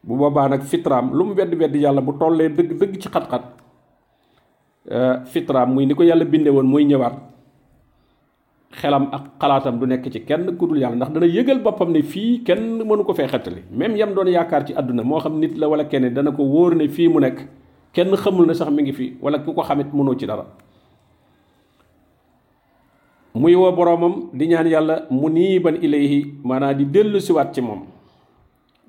Bu 0.04 0.16
boobaa 0.18 0.48
nag 0.48 0.62
fitraam 0.64 1.12
lu 1.12 1.24
mu 1.26 1.34
weddi 1.36 1.56
weddi 1.60 1.80
yàlla 1.84 2.02
bu 2.02 2.14
tollee 2.20 2.50
dëgg 2.50 2.80
dëgg 2.80 2.94
ci 3.02 3.10
xat-xat 3.12 3.44
fitraam 5.32 5.74
muy 5.76 5.86
ni 5.86 5.94
ko 5.94 6.04
yàlla 6.04 6.26
woon 6.52 6.68
xelam 8.72 9.10
ak 9.12 9.24
xalaatam 9.40 9.80
du 9.80 9.86
nekk 9.86 10.10
ci 10.12 10.20
kenn 10.26 10.56
ku 10.58 10.68
dul 10.68 10.78
yàlla 10.80 10.96
ndax 10.96 11.10
dana 11.12 11.26
yëgal 11.26 11.60
boppam 11.62 11.92
ne 11.92 12.02
fii 12.02 12.44
kenn 12.44 12.84
mënu 12.84 13.04
ko 13.06 13.14
fee 13.14 13.28
xettali 13.28 13.62
même 13.72 13.96
yam 13.98 14.14
doon 14.14 14.28
yaakaar 14.28 14.66
ci 14.68 14.74
àdduna 14.74 15.04
moo 15.04 15.20
xam 15.20 15.40
nit 15.40 15.58
la 15.58 15.68
wala 15.68 15.84
kenn 15.86 16.14
dana 16.14 16.32
ko 16.32 16.44
wóor 16.44 16.76
ne 16.76 16.88
fii 16.88 17.08
mu 17.10 17.20
nekk 17.20 17.40
kenn 17.94 18.16
xamul 18.16 18.46
ne 18.48 18.54
sax 18.54 18.70
mi 18.72 18.84
ngi 18.84 18.94
fi 18.94 19.14
wala 19.22 19.40
ku 19.40 19.54
ko 19.54 19.62
xamit 19.64 19.94
mënoo 19.94 20.16
ci 20.18 20.26
dara 20.26 20.46
muy 23.36 23.56
woo 23.56 23.72
boroomam 23.72 24.30
di 24.34 24.48
ñaan 24.48 24.68
yàlla 24.68 25.06
mu 25.10 25.30
niiban 25.30 25.76
ilayhi 25.82 26.26
maanaam 26.44 26.76
di 26.78 26.86
dellu 26.86 27.20
siwaat 27.20 27.54
ci 27.54 27.62
moom 27.62 27.82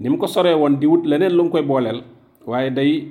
ni 0.01 0.09
mu 0.09 0.17
ko 0.19 0.27
soree 0.27 0.55
woon 0.55 0.77
di 0.81 0.87
wut 0.87 1.05
leneen 1.05 1.33
lu 1.33 1.45
mu 1.45 1.51
koy 1.51 1.63
booleel 1.63 2.03
waaye 2.47 2.71
day 2.71 3.09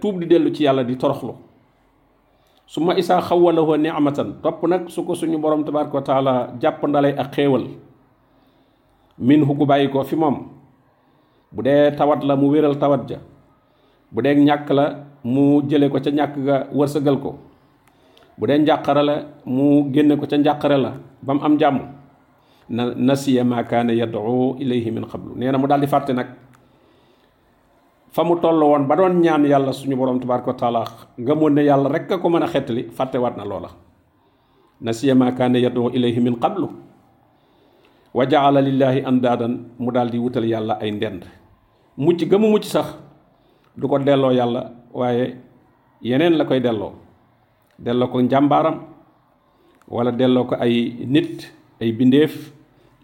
tuub 0.00 0.18
di 0.20 0.26
dellu 0.26 0.50
ci 0.52 0.64
yàlla 0.64 0.84
di 0.84 0.96
toroxlu 0.96 1.34
su 2.66 2.80
ma 2.80 2.94
isaa 2.96 3.20
xawalahu 3.20 3.76
ni'matan. 3.76 4.40
Topp 4.42 4.62
nag 4.68 4.88
su 4.88 5.04
ko 5.04 5.14
suñu 5.14 5.38
borom 5.40 5.64
tabaraka 5.64 6.00
taala 6.02 6.52
jàpp 6.60 6.82
ndalay 6.88 7.12
ak 7.18 7.34
xéewal. 7.34 7.64
Min 9.18 9.42
hu 9.44 9.54
gu 9.54 9.66
bàyyi 9.66 9.88
ko 9.90 10.02
fi 10.04 10.16
moom. 10.16 10.48
Bu 11.52 11.62
tawat 11.96 12.24
la 12.24 12.36
mu 12.36 12.50
wéral 12.50 12.76
tawat 12.78 13.08
ja. 13.08 13.18
Bu 14.10 14.20
ñàkk 14.22 14.70
la 14.70 14.84
mu 15.24 15.62
jële 15.68 15.88
ko 15.90 15.98
ca 16.00 16.10
ñàkk 16.10 16.34
ga 16.44 16.66
wërsëgal 16.72 17.16
ko. 17.20 17.38
Bu 18.38 18.46
dee 18.46 18.58
njàqare 18.58 19.02
la 19.02 19.14
mu 19.46 19.90
génne 19.92 20.16
ko 20.18 20.26
ca 20.26 20.36
njàqare 20.36 20.76
la 20.76 20.92
ba 21.22 21.34
mu 21.34 21.40
am 21.44 21.58
jàmm. 21.58 21.78
Na 22.68 22.94
nasiya 22.96 23.44
ma 23.44 23.62
kaana 23.62 23.92
yad'u 23.92 24.56
ilayhi 24.58 24.90
min 24.90 25.04
qablu. 25.06 25.34
Nee 25.36 25.50
na 25.52 25.58
mu 25.58 25.66
daal 25.66 25.80
di 25.80 25.86
fàtte 25.86 26.12
nag 26.12 26.26
fa 28.14 28.22
mu 28.22 28.38
toll 28.38 28.62
woon 28.62 28.86
ba 28.86 28.94
doon 28.94 29.18
ñaan 29.18 29.42
yàlla 29.42 29.72
suñu 29.74 29.96
borom 29.98 30.20
tabaraka 30.22 30.46
wa 30.46 30.54
taala 30.54 30.84
gëmoon 31.18 31.50
ne 31.54 31.62
yàlla 31.66 31.88
rek 31.90 32.06
ko 32.22 32.28
mën 32.30 32.42
a 32.42 32.46
xettali 32.46 32.86
fàttewaat 32.94 33.36
na 33.36 33.44
loola. 33.44 33.68
Nasiya 34.80 35.14
ma 35.14 35.32
kaana 35.32 35.58
yad'u 35.58 35.90
ilayhi 35.90 36.20
min 36.20 36.38
qablu 36.38 36.68
wa 38.14 38.24
jaala 38.30 38.60
lillahi 38.62 39.02
andaadan 39.04 39.66
mu 39.78 39.90
daal 39.90 40.10
di 40.10 40.18
wutal 40.18 40.44
yàlla 40.46 40.78
ay 40.80 40.90
ndend. 40.92 41.26
Mucc 41.98 42.22
ga 42.30 42.38
mu 42.38 42.50
mucc 42.54 42.64
sax 42.64 42.86
du 43.76 43.88
ko 43.88 43.98
delloo 43.98 44.30
yàlla 44.30 44.70
waaye 44.94 45.34
yeneen 46.00 46.38
la 46.38 46.44
koy 46.44 46.60
delloo. 46.60 46.92
Delloo 47.78 48.08
ko 48.08 48.20
njàmbaaram 48.22 48.76
wala 49.88 50.12
delloo 50.12 50.44
ko 50.46 50.54
ay 50.60 51.02
nit 51.06 51.50
ay 51.82 51.90
bindeef 51.92 52.52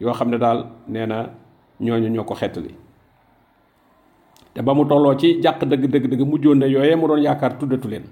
yoo 0.00 0.12
xam 0.14 0.30
ne 0.30 0.38
daal 0.38 0.66
nee 0.86 1.06
na 1.06 1.26
xettali 2.38 2.79
te 4.54 4.62
ba 4.62 4.74
mu 4.74 4.84
tolloo 4.86 5.14
ci 5.18 5.40
jàq 5.42 5.64
dëgg 5.64 5.86
dëgg 5.90 6.06
dëgg 6.10 6.20
mujjoon 6.26 6.58
ne 6.58 6.66
yooyee 6.66 6.96
mu 6.96 7.06
doon 7.06 7.22
yaakaar 7.22 7.58
tuddatu 7.58 7.88
leen. 7.88 8.04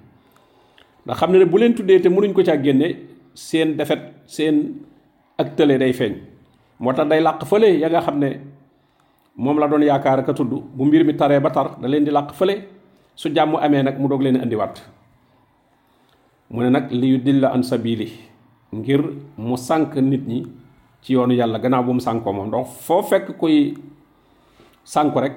Ndax 1.05 1.17
xam 1.19 1.33
ne 1.33 1.39
ne 1.39 1.45
bu 1.47 1.59
leen 1.59 1.75
tuddee 1.75 2.01
te 2.01 2.09
mënuñ 2.09 2.33
ko 2.33 2.43
caa 2.43 2.57
génne 2.63 2.97
seen 3.35 3.77
defet 3.77 4.01
seen 4.27 4.75
ak 5.39 5.57
tële 5.57 5.79
day 5.79 5.93
feeñ. 5.93 6.15
Moo 6.81 6.93
tax 6.93 7.09
day 7.09 7.21
làq 7.21 7.45
fële 7.45 7.79
ya 7.79 7.89
nga 7.89 8.01
xam 8.01 8.19
ne 8.19 8.31
moom 9.37 9.59
la 9.59 9.67
doon 9.69 9.83
yaakaar 9.83 10.25
ka 10.25 10.33
tudd. 10.33 10.51
Bu 10.75 10.85
mbir 10.85 11.05
mi 11.05 11.15
taree 11.17 11.41
ba 11.41 11.51
tar 11.51 11.79
da 11.81 11.89
leen 11.89 12.05
di 12.05 12.11
làq 12.11 12.33
fële. 12.35 12.55
Su 13.17 13.29
jàmm 13.35 13.57
amee 13.57 13.83
nag 13.83 13.99
mu 13.99 14.09
doog 14.09 14.23
leen 14.23 14.37
indiwaat 14.37 14.79
mu 16.51 16.63
ne 16.63 16.71
nag 16.71 16.91
li 16.91 17.21
an 17.45 17.63
sabili 17.63 18.09
ngir 18.73 19.01
mu 19.37 19.57
sànk 19.57 19.95
nit 19.97 20.27
ñi 20.27 20.47
ci 21.03 21.13
yoonu 21.13 21.35
yàlla 21.35 21.59
gannaaw 21.59 21.83
bu 21.85 21.93
mu 21.95 22.01
sànkoo 22.01 22.33
moom. 22.33 22.51
Donc 22.51 22.67
foo 22.67 23.03
fekk 23.03 23.37
koy 23.39 23.75
sànku 24.85 25.19
rek 25.21 25.35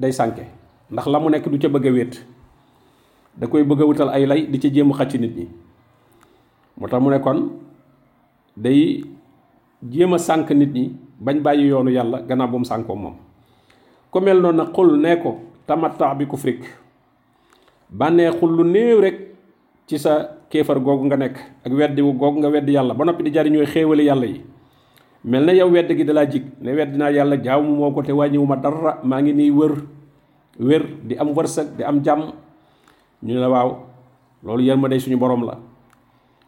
day 0.00 0.12
sànke. 0.12 0.44
Ndax 0.90 1.06
la 1.06 1.18
mu 1.20 1.28
nekk 1.30 1.44
du 1.52 1.58
ca 1.60 1.68
bëgg 1.68 1.86
a 1.86 1.90
wéet. 1.92 2.14
Da 3.36 3.46
koy 3.46 3.62
bëgg 3.64 3.80
a 3.82 3.84
wutal 3.86 4.08
ay 4.08 4.26
lay 4.26 4.46
di 4.48 4.58
ca 4.58 4.68
jéem 4.72 4.90
a 4.90 4.94
xacc 4.96 5.14
nit 5.20 5.36
ñi. 5.36 5.46
Moo 6.78 6.88
tax 6.88 7.00
mu 7.02 7.10
ne 7.10 7.18
kon 7.20 7.38
day 8.56 9.04
jéem 9.92 10.12
a 10.14 10.18
nit 10.54 10.72
ñi 10.74 10.92
bañ 11.20 11.36
bàyyi 11.42 11.68
yoonu 11.68 11.90
yàlla 11.90 12.22
gannaaw 12.28 12.48
bu 12.48 12.58
mu 12.58 12.64
sànkoo 12.64 12.96
moom. 12.96 13.14
Ku 14.10 14.20
mel 14.20 14.40
noonu 14.40 14.56
nag 14.58 14.72
xul 14.74 14.98
nee 15.00 15.16
ko 15.22 15.38
bi 16.18 16.26
kufrik. 16.26 16.64
Bànnee 17.90 18.30
xul 18.40 18.50
lu 18.56 18.64
néew 18.64 19.00
rek 19.00 19.16
ci 19.86 19.98
sa 19.98 20.36
kéefar 20.48 20.78
googu 20.80 21.04
nga 21.06 21.16
nekk 21.16 21.36
ak 21.66 21.72
weddi 21.72 22.02
googu 22.02 22.38
nga 22.38 22.48
weddi 22.48 22.72
yàlla 22.72 22.94
ba 22.94 23.04
noppi 23.04 23.22
di 23.22 23.30
xéewali 23.66 24.04
yàlla 24.04 24.26
yi 24.26 24.40
mel 25.24 25.44
na 25.44 25.52
yow 25.52 25.68
wedd 25.70 25.88
gi 25.92 26.04
dalaa 26.04 26.24
jig 26.26 26.44
ne 26.60 26.72
weddi 26.72 26.96
naa 26.96 27.10
yàlla 27.12 27.36
jaamu 27.42 27.76
moo 27.76 27.90
ko 27.92 28.02
te 28.02 28.12
wàññiwu 28.12 28.46
ma 28.46 28.56
dara 28.56 29.00
maa 29.04 29.20
ngi 29.20 29.32
nii 29.32 29.50
wër 29.50 29.72
wér 30.60 30.82
di 31.04 31.14
am 31.16 31.32
wërsëg 31.32 31.76
di 31.76 31.82
am 31.84 32.00
jàmm. 32.04 32.32
Ñu 33.22 33.34
la 33.40 33.48
waaw 33.48 33.70
loolu 34.44 34.62
yéen 34.64 34.80
ma 34.80 34.88
day 34.88 34.98
suñu 35.00 35.16
borom 35.18 35.44
la. 35.44 35.58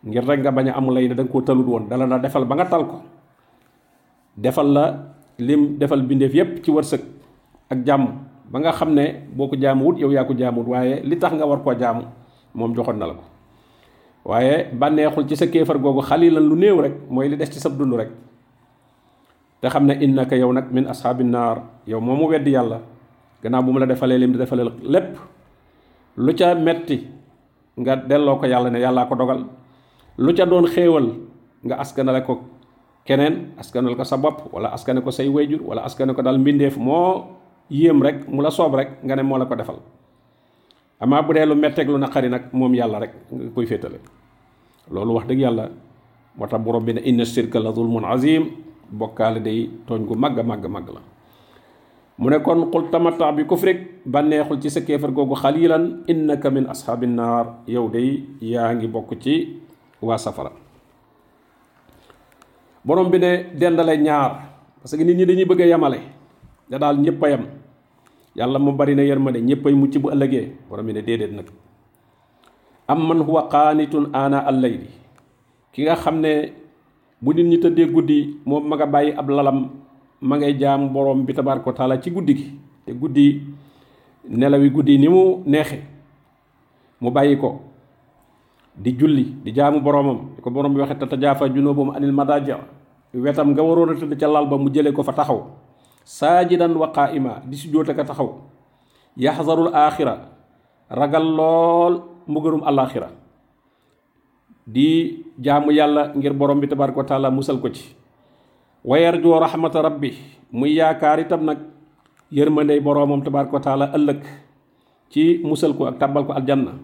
Ngir 0.05 0.25
rek 0.27 0.41
nga 0.41 0.51
bañ 0.51 0.69
a 0.69 0.77
amul 0.77 0.95
lay 0.95 1.09
da 1.09 1.23
nga 1.23 1.43
talut 1.43 1.67
woon 1.67 1.89
dala 1.89 2.07
na 2.07 2.19
defal 2.19 2.45
ba 2.45 2.55
nga 2.57 2.65
tal 2.67 2.87
ko. 2.87 2.97
Defal 4.37 4.73
la 4.73 4.85
lim 5.39 5.77
defal 5.79 6.03
bindeef 6.03 6.33
yépp 6.35 6.65
ci 6.65 6.71
wërsëg 6.71 7.01
ak 7.71 7.85
jàmm. 7.87 8.07
Ba 8.51 8.59
nga 8.61 8.73
xam 8.73 8.93
ne 8.95 9.25
boo 9.37 9.49
ko 9.49 9.57
yow 9.57 10.11
yaa 10.11 10.25
ko 10.25 10.35
jaamuwut 10.37 10.69
waaye 10.69 11.01
li 11.05 11.17
tax 11.19 11.33
nga 11.35 11.47
war 11.47 11.61
koo 11.63 11.75
jaamu 11.79 12.05
moom 12.55 12.75
joxoon 12.75 12.99
na 12.99 13.07
la 13.07 13.15
ko. 13.15 13.23
Waaye 14.25 14.69
bànneexul 14.73 15.29
ci 15.29 15.37
sa 15.37 15.47
kéefar 15.47 15.79
googu 15.79 16.01
xalilan 16.03 16.41
lu 16.43 16.57
néew 16.57 16.81
rek 16.81 16.93
mooy 17.11 17.29
li 17.29 17.37
ci 17.47 17.61
sab 17.61 17.77
dund 17.77 17.95
rek 17.95 18.09
te 19.63 19.71
xam 19.71 19.87
ne 19.87 19.95
innaka 20.03 20.35
yow 20.37 20.51
nag 20.53 20.67
min 20.75 20.91
ashaabi 20.91 21.23
naar 21.25 21.63
yow 21.87 22.01
moomu 22.03 22.27
weddi 22.27 22.51
yàlla 22.51 22.83
gannaaw 23.43 23.63
bu 23.63 23.71
mu 23.73 23.79
la 23.79 23.87
defalee 23.87 24.19
lim 24.19 24.35
defalee 24.35 24.67
lépp 24.83 25.15
lu 26.19 26.35
ca 26.35 26.55
metti 26.55 27.07
nga 27.79 27.97
delloo 27.97 28.37
ko 28.43 28.47
yàlla 28.47 28.71
ne 28.71 28.79
yàllaa 28.83 29.07
ko 29.07 29.15
dogal 29.15 29.47
lu 30.19 30.31
ca 30.35 30.45
doon 30.47 30.67
xéewal 30.67 31.07
nga 31.63 31.79
askanale 31.79 32.27
ko 32.27 32.43
keneen 33.07 33.55
askanal 33.59 33.95
ko 33.95 34.03
sa 34.05 34.17
bopp 34.19 34.51
wala 34.53 34.75
askane 34.75 34.99
ko 35.01 35.11
say 35.15 35.29
wayjur 35.31 35.63
wala 35.63 35.87
askane 35.87 36.11
ko 36.15 36.23
daal 36.23 36.39
mbindeef 36.43 36.75
moo 36.77 37.39
yéem 37.71 38.03
rek 38.03 38.27
mu 38.29 38.43
la 38.43 38.51
soob 38.51 38.75
rek 38.75 38.99
nga 39.07 39.15
ne 39.15 39.23
moo 39.23 39.39
la 39.39 39.47
ko 39.47 39.55
defal 39.55 39.79
amaa 41.01 41.23
bu 41.23 41.33
dee 41.35 41.47
lu 41.47 41.55
metteeg 41.55 41.87
lu 41.89 41.99
naqari 42.03 42.29
nag 42.29 42.51
moom 42.53 42.75
yàlla 42.75 42.99
rek 42.99 43.13
nga 43.31 43.51
koy 43.55 43.67
féetale 43.67 43.99
loolu 44.91 45.15
wax 45.23 45.27
dëgg 45.31 45.39
yàlla 45.41 45.65
moo 46.37 46.47
tax 46.51 46.61
borom 46.63 46.83
bi 46.85 46.93
ne 46.95 47.01
inna 47.07 47.25
shirka 47.25 47.59
la 47.63 47.71
zulmun 47.73 48.05
azim 48.05 48.51
bokkaale 48.93 49.41
day 49.41 49.71
tooñ 49.89 50.05
gu 50.05 50.15
màgg 50.15 50.39
màgg 50.45 50.65
màgg 50.69 50.89
la. 50.93 51.01
Mu 52.19 52.29
ne 52.31 52.39
kon 52.45 52.69
qul 52.71 52.91
tamatta 52.93 53.33
bi 53.33 53.45
kufrik 53.49 54.05
bànneexul 54.05 54.61
ci 54.61 54.69
sa 54.71 54.81
kéefar 54.81 55.11
googu 55.11 55.35
xalilan 55.35 56.05
innaka 56.07 56.51
min 56.51 56.69
ashaabi 56.69 57.07
naar 57.09 57.65
yow 57.67 57.89
day 57.89 58.23
yaa 58.41 58.75
ngi 58.75 58.89
ci 59.21 59.35
waa 60.03 60.19
safara. 60.19 60.53
Borom 62.85 63.11
bi 63.11 63.19
ne 63.19 63.51
dendale 63.59 63.97
ñaar 63.97 64.31
parce 64.81 64.97
que 64.97 65.03
nit 65.05 65.15
ñi 65.17 65.25
dañuy 65.27 65.45
bëgg 65.45 65.61
a 65.63 65.67
yamale 65.67 65.99
da 66.71 66.79
daal 66.79 66.99
ñëpp 67.01 67.23
yam. 67.31 67.45
Mu 68.61 68.73
bari 68.73 68.95
na 68.95 69.03
yërmande 69.03 69.41
ñëpp 69.41 69.67
ay 69.67 69.75
mucc 69.75 69.99
bu 69.99 70.11
ëllëgee 70.11 70.53
borom 70.69 70.87
bi 70.87 70.93
ne 70.93 71.01
déedéet 71.03 71.33
nag. 71.33 71.47
Am 72.89 73.09
huwa 73.23 73.49
qaanitun 73.49 74.11
ana 74.13 74.39
allayli 74.45 74.89
ki 75.73 75.83
nga 75.89 75.97
xam 75.97 76.21
ne 76.21 76.53
bu 77.23 77.33
nit 77.35 77.47
ñi 77.47 77.59
tëddee 77.63 77.87
guddi 77.87 78.37
moom 78.45 78.67
ma 78.69 78.77
nga 78.77 78.87
bàyyi 78.87 79.13
ab 79.17 79.29
lalam 79.31 79.71
ma 80.21 80.37
ngay 80.37 80.59
jaam 80.59 80.89
borom 80.93 81.25
bi 81.25 81.33
tabaaraka 81.35 81.67
wa 81.67 81.73
taala 81.73 82.01
ci 82.03 82.11
guddi 82.11 82.35
gi. 82.35 82.47
Te 82.85 82.93
guddi 82.93 83.41
nelawi 84.29 84.71
guddi 84.71 84.99
ni 84.99 85.09
mu 85.09 85.43
neexe 85.47 85.79
mu 87.01 87.11
bàyyi 87.11 87.37
ko 87.39 87.61
di 88.75 88.93
julli 88.99 89.25
di 89.45 89.53
jaamu 89.55 89.81
boromam 89.81 90.35
ko 90.43 90.51
borom 90.51 90.75
bi 90.75 90.81
waxe 90.81 90.95
tatajaafa 90.99 91.49
junubuhum 91.49 91.91
anil 91.95 92.13
madaaji 92.13 92.53
wetam 93.15 93.51
nga 93.53 93.63
waroon 93.63 93.91
a 93.91 93.95
tëdd 93.95 94.19
ca 94.19 94.27
lal 94.27 94.47
ba 94.49 94.57
mu 94.59 94.71
jëlee 94.71 94.93
ko 94.93 95.03
fa 95.03 95.13
taxaw. 95.13 95.47
Saajidan 96.05 96.75
wa 96.75 96.91
qaa'ima 96.91 97.43
di 97.47 97.55
sujjóot 97.57 97.87
ka 97.95 98.03
taxaw. 98.05 98.41
Yaxzarul 99.17 99.71
aaxira 99.75 100.27
ragal 100.91 101.23
lool 101.23 102.03
mbugarum 102.27 102.63
alaaxira 102.65 103.11
di 104.67 105.23
jaamu 105.39 105.71
yàlla 105.75 106.13
ngir 106.15 106.33
borom 106.35 106.61
bi 106.61 106.67
tabaaraka 106.71 106.99
wa 106.99 107.05
taala 107.07 107.29
musal 107.31 107.59
ko 107.59 107.69
ci 107.69 107.95
wa 108.85 108.99
yarjoo 108.99 109.39
rahmata 109.39 109.83
rabbi 109.83 110.15
muy 110.53 110.75
yaakaar 110.79 111.21
itam 111.27 111.43
nag 111.45 111.59
yërmandey 112.31 112.81
boroomam 112.81 113.23
tabaaraka 113.23 113.53
wa 113.53 113.61
taala 113.63 113.85
ëllëg 113.95 114.21
ci 115.11 115.41
musal 115.45 115.75
ko 115.75 115.87
ak 115.87 115.99
tàbbal 115.99 116.25
ko 116.27 116.33
aljanna 116.33 116.79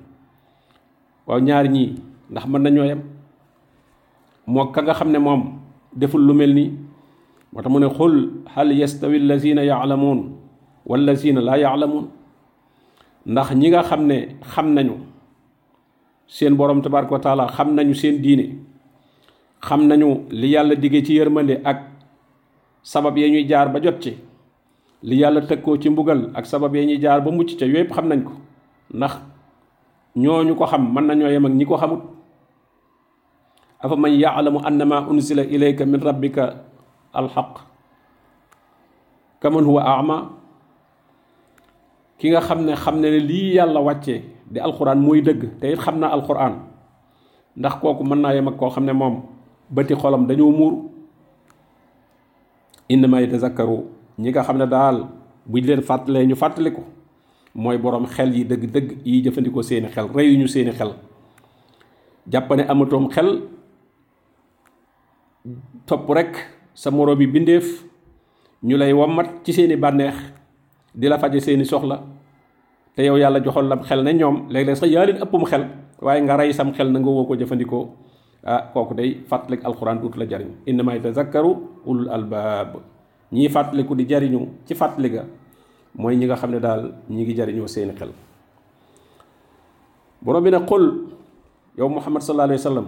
waaw 1.26 1.40
ñaari 1.40 1.68
ñii 1.68 1.88
ndax 2.30 2.44
mën 2.46 2.62
nañoo 2.62 2.84
yem 2.84 3.00
moo 4.46 4.66
ka 4.72 4.82
nga 4.82 4.94
xam 4.94 5.10
ne 5.10 5.18
moom 5.18 5.42
deful 5.94 6.20
lu 6.20 6.34
mel 6.34 6.52
nii 6.54 6.70
moo 7.52 7.62
tax 7.62 7.70
mu 7.72 7.78
ne 7.80 7.88
xul 7.88 8.14
hal 8.54 8.68
yastawi 8.72 9.16
allazina 9.16 9.62
yaalamuun 9.64 10.20
wallazina 10.86 11.40
laa 11.40 11.56
yaalamuun 11.56 12.06
ndax 13.26 13.48
ñi 13.54 13.68
nga 13.70 13.82
xam 13.82 14.02
ne 14.06 14.16
xam 14.52 14.66
nañu 14.74 14.94
seen 16.28 16.54
borom 16.54 16.82
tabaaraka 16.82 17.12
wa 17.12 17.18
taala 17.20 17.44
xam 17.48 17.74
nañu 17.74 17.94
seen 17.94 18.20
diine 18.22 18.60
xam 19.64 19.86
nañu 19.88 20.28
li 20.30 20.48
yàlla 20.52 20.74
diggee 20.76 21.02
ci 21.02 21.14
yërmande 21.16 21.60
ak 21.64 21.78
sabab 22.82 23.16
ya 23.18 23.28
ñuy 23.28 23.44
jaar 23.48 23.68
ba 23.72 23.80
jot 23.82 23.98
ci 24.00 24.12
li 25.02 25.16
yàlla 25.16 25.40
tëkkoo 25.40 25.76
ci 25.80 25.88
mbugal 25.90 26.30
ak 26.34 26.46
sabab 26.46 26.74
ya 26.76 26.84
ñuy 26.84 26.98
jaar 27.00 27.20
ba 27.24 27.30
mucc 27.30 27.56
ca 27.58 27.64
yooyu 27.66 27.78
yëpp 27.84 27.92
xam 27.94 28.08
nañ 28.08 28.22
ko. 28.24 28.32
Ndax 28.94 29.12
ñooñu 30.16 30.54
ko 30.56 30.66
xam 30.66 30.92
mën 30.94 31.04
nañoo 31.06 31.28
yem 31.30 31.46
ak 31.46 31.52
ñi 31.52 31.64
ko 31.66 31.76
xamut. 31.76 32.02
Afa 33.80 33.96
man 33.96 34.12
yaalamu 34.12 34.58
annama 34.64 35.06
unsila 35.08 35.42
ilayka 35.44 35.86
min 35.86 36.00
rabbika 36.00 36.64
alxaq 37.12 37.60
kaman 39.40 39.64
huwa 39.64 39.82
ama? 39.98 40.30
Ki 42.18 42.30
nga 42.30 42.40
xam 42.40 42.64
ne 42.66 42.74
xam 42.74 43.00
ne 43.00 43.08
lii 43.20 43.54
yàlla 43.54 43.80
wàccee 43.80 44.22
di 44.50 44.60
alxuraan 44.60 44.98
mooy 45.00 45.20
dëgg 45.22 45.60
te 45.60 45.72
it 45.72 45.78
xam 45.80 45.98
naa 45.98 46.10
alxuraan. 46.12 46.54
Ndax 47.56 47.74
kooku 47.80 48.04
mën 48.04 48.20
naa 48.20 48.34
yem 48.34 48.48
ak 48.48 48.56
koo 48.56 48.70
xam 48.70 48.84
ne 48.84 48.92
moom 48.92 49.22
bëti 49.70 49.94
xolam 49.94 50.26
dañoo 50.26 50.50
muur. 50.50 50.74
Innama 52.88 53.20
yatazakkaru 53.20 53.84
ñi 54.18 54.30
nga 54.30 54.42
xam 54.42 54.58
ne 54.58 54.66
daal 54.66 55.06
buñ 55.46 55.64
leen 55.66 55.82
fàttalee 55.82 56.26
ñu 56.26 56.34
fàttali 56.36 56.70
ko 56.72 56.82
mooy 57.54 57.78
borom 57.78 58.06
xel 58.06 58.34
yi 58.34 58.44
dëgg-dëgg 58.44 58.96
yi 59.04 59.22
jëfandikoo 59.24 59.62
seeni 59.62 59.88
xel 59.88 60.06
reyuñu 60.14 60.46
seeni 60.48 60.72
xel. 60.72 60.92
Jàpp 62.30 62.50
ne 62.56 62.62
amatoom 62.68 63.08
xel 63.10 63.42
topp 65.86 66.08
rek 66.10 66.32
sa 66.74 66.90
moro 66.90 67.16
bi 67.16 67.26
bindeef 67.26 67.84
ñu 68.62 68.76
lay 68.76 68.92
wommat 68.92 69.44
ci 69.44 69.52
seeni 69.52 69.76
bànneex 69.76 70.14
di 70.94 71.08
la 71.08 71.18
faje 71.18 71.40
seeni 71.40 71.64
soxla 71.64 72.02
te 72.98 73.04
yow 73.06 73.14
yàlla 73.14 73.38
joxoon 73.38 73.68
lam 73.70 73.82
xel 73.86 74.02
ne 74.02 74.12
ñoom 74.12 74.36
léeg-léeg 74.50 74.74
sax 74.76 74.90
yaa 74.90 75.06
ëppum 75.06 75.44
xel 75.46 75.64
waaye 76.02 76.20
nga 76.22 76.36
rey 76.36 76.52
sam 76.52 76.72
xel 76.74 76.90
na 76.90 76.98
nga 76.98 77.06
woo 77.10 77.24
ko 77.26 77.36
jëfandikoo. 77.38 77.86
Ah 78.42 78.70
kooku 78.74 78.94
day 78.94 79.22
fàttalik 79.30 79.62
alxuraan 79.64 80.00
duut 80.02 80.16
la 80.16 80.26
jariñ 80.26 80.50
innama 80.66 80.94
yatazakkaru 80.96 81.50
ulul 81.86 82.10
albaab. 82.10 82.82
Ñii 83.32 83.48
fàttaliku 83.50 83.94
di 83.94 84.04
jariñu 84.08 84.48
ci 84.66 84.74
fàttali 84.74 85.10
ga 85.10 85.22
mooy 85.94 86.16
ñi 86.16 86.26
nga 86.26 86.34
xam 86.36 86.50
ne 86.50 86.58
daal 86.58 86.92
ñi 87.08 87.22
ngi 87.22 87.34
jariñoo 87.36 87.68
seeni 87.68 87.92
xel. 87.94 88.10
Borom 90.20 90.42
bi 90.42 90.50
ne 90.50 90.58
qul 90.66 91.06
yow 91.78 91.88
muhammad 91.88 92.22
sallallahu 92.22 92.48
alayhi 92.50 92.62
sallam 92.62 92.86